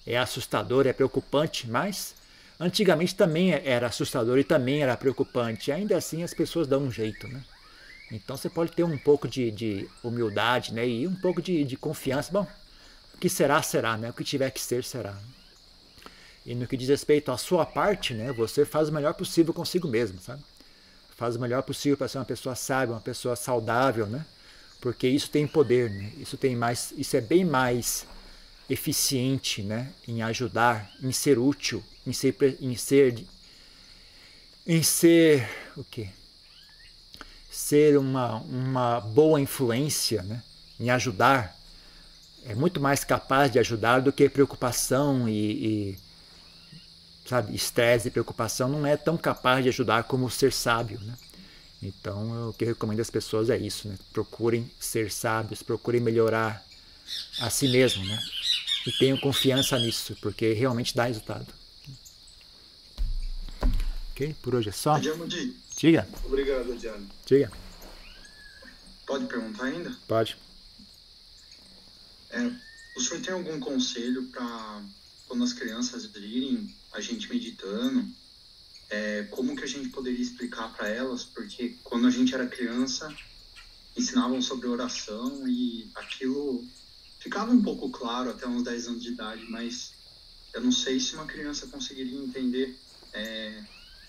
[0.06, 2.14] É assustador, é preocupante, mas
[2.58, 5.70] antigamente também era assustador e também era preocupante.
[5.72, 7.42] Ainda assim as pessoas dão um jeito, né?
[8.10, 10.86] Então você pode ter um pouco de, de humildade, né?
[10.86, 12.30] E um pouco de, de confiança.
[12.32, 12.46] Bom,
[13.14, 14.10] o que será, será, né?
[14.10, 15.16] O que tiver que ser, será.
[16.44, 18.32] E no que diz respeito à sua parte, né?
[18.32, 20.42] Você faz o melhor possível consigo mesmo, sabe?
[21.16, 24.24] Faz o melhor possível para ser uma pessoa sábia, uma pessoa saudável, né?
[24.80, 26.12] Porque isso tem poder, né?
[26.18, 28.06] Isso tem mais, isso é bem mais
[28.68, 29.92] eficiente, né?
[30.06, 33.24] Em ajudar, em ser útil, em ser, em ser,
[34.66, 36.08] em ser o quê?
[37.50, 40.42] Ser uma, uma boa influência, né?
[40.78, 41.56] Em ajudar
[42.44, 45.32] é muito mais capaz de ajudar do que preocupação e,
[45.92, 45.98] e
[47.28, 51.14] sabe, estresse e preocupação não é tão capaz de ajudar como ser sábio, né?
[51.82, 53.96] Então, o que eu recomendo às pessoas é isso, né?
[54.12, 56.64] Procurem ser sábios, procurem melhorar
[57.40, 58.18] a si mesmo, né?
[58.86, 61.46] E tenham confiança nisso, porque realmente dá resultado.
[64.12, 64.34] Ok?
[64.40, 64.98] Por hoje é só.
[65.76, 66.08] Diga.
[66.24, 67.06] Obrigado, Diana.
[67.26, 67.50] Diga.
[69.06, 69.96] Pode perguntar ainda?
[70.06, 70.36] Pode.
[72.30, 72.50] É,
[72.96, 74.82] o senhor tem algum conselho para
[75.26, 78.08] quando as crianças virem a gente meditando,
[78.88, 81.24] é, como que a gente poderia explicar para elas?
[81.24, 83.14] Porque quando a gente era criança,
[83.96, 86.64] ensinavam sobre oração e aquilo
[87.26, 89.92] ficava um pouco claro até uns 10 anos de idade, mas
[90.54, 92.78] eu não sei se uma criança conseguiria entender
[93.12, 93.62] é,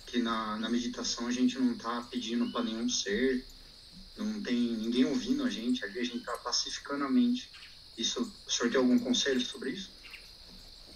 [0.06, 3.44] que na, na meditação a gente não está pedindo para nenhum ser,
[4.16, 7.50] não tem ninguém ouvindo a gente, ali a gente está pacificando a mente.
[7.98, 9.90] Isso, o senhor tem algum conselho sobre isso?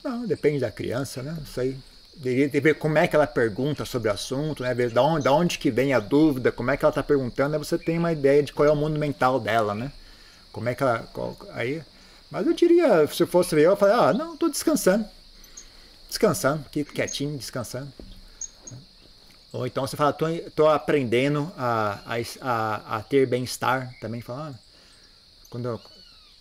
[0.03, 1.35] Não, depende da criança, né?
[1.43, 1.77] Isso aí.
[2.15, 4.75] Deveria ver como é que ela pergunta sobre o assunto, né?
[4.75, 7.59] Da onde, da onde que vem a dúvida, como é que ela está perguntando, aí
[7.59, 9.91] você tem uma ideia de qual é o mundo mental dela, né?
[10.51, 10.99] Como é que ela.
[11.13, 11.81] Qual, aí,
[12.31, 15.05] mas eu diria, se eu fosse eu, eu falaria, ah, não, estou descansando.
[16.07, 17.91] Descansando, aqui quietinho, descansando.
[19.51, 20.15] Ou então você fala,
[20.47, 22.01] estou aprendendo a,
[22.39, 24.57] a, a, ter bem-estar também, falando.
[25.49, 25.81] Quando eu,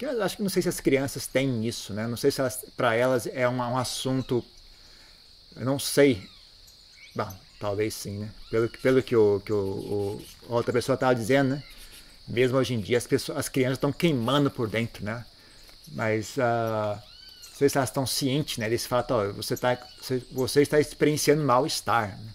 [0.01, 2.07] eu acho que não sei se as crianças têm isso, né?
[2.07, 2.41] Não sei se
[2.77, 4.45] para elas é um, um, assunto.
[5.57, 6.25] Eu não sei.
[7.17, 7.29] Bom,
[7.59, 8.31] talvez sim, né?
[8.49, 11.65] Pelo, pelo que, o, que o, o outra pessoa estava dizendo, né?
[12.29, 15.25] Mesmo hoje em dia as, pessoas, as crianças estão queimando por dentro, né?
[15.91, 19.79] Mas uh, não sei se elas estão cientes né, desse fato, você, tá,
[20.31, 22.17] você, está experienciando mal-estar.
[22.19, 22.29] Né?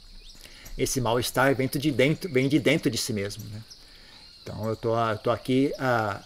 [0.77, 3.43] Esse mal-estar vem de dentro, vem de dentro de si mesmo.
[3.45, 3.61] Né?
[4.43, 4.93] Então eu tô,
[5.23, 6.23] tô aqui uh,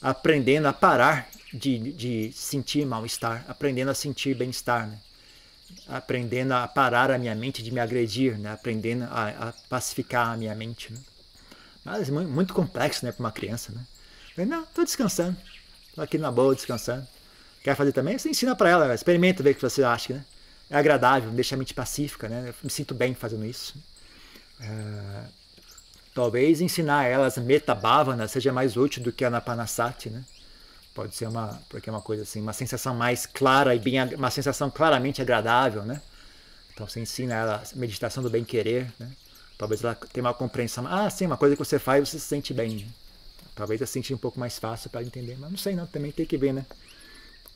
[0.00, 4.98] aprendendo a parar de, de sentir mal-estar, aprendendo a sentir bem-estar, né?
[5.88, 8.52] aprendendo a parar a minha mente de me agredir, né?
[8.52, 10.92] aprendendo a, a pacificar a minha mente.
[10.92, 11.00] Né?
[11.84, 13.72] Mas é muito, muito complexo né, para uma criança.
[13.72, 13.84] Né?
[14.36, 15.36] Eu, não, estou descansando,
[15.88, 17.06] estou aqui na boa, descansando.
[17.62, 18.18] Quer fazer também?
[18.18, 20.14] Você ensina para ela, experimenta ver o que você acha.
[20.14, 20.24] Né?
[20.70, 22.48] É agradável, deixa a mente pacífica, né?
[22.48, 23.74] eu me sinto bem fazendo isso.
[24.60, 25.24] É,
[26.18, 30.24] Talvez ensinar elas metabhavana seja mais útil do que a napanasati, né?
[30.92, 34.28] Pode ser uma, porque é uma coisa assim, uma sensação mais clara e bem, uma
[34.28, 36.02] sensação claramente agradável, né?
[36.74, 39.08] Então você ensina ela meditação do bem querer, né?
[39.56, 42.52] Talvez ela tenha uma compreensão, ah, sim, uma coisa que você faz você se sente
[42.52, 42.78] bem.
[42.78, 42.86] Né?
[43.58, 46.24] Talvez ela sentir um pouco mais fácil para entender, mas não sei não, também tem
[46.24, 46.64] que ver, né?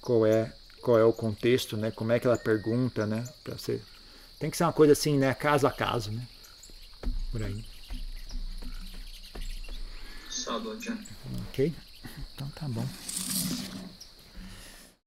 [0.01, 1.93] Qual é, qual é o contexto, né?
[1.93, 3.23] Como é que ela pergunta, né?
[3.45, 3.81] Para ser,
[4.37, 5.33] tem que ser uma coisa assim, né?
[5.33, 6.27] Caso a caso, né?
[7.31, 7.65] Por aí.
[10.29, 10.77] Sábado,
[11.51, 11.73] Ok?
[12.35, 12.85] Então tá bom.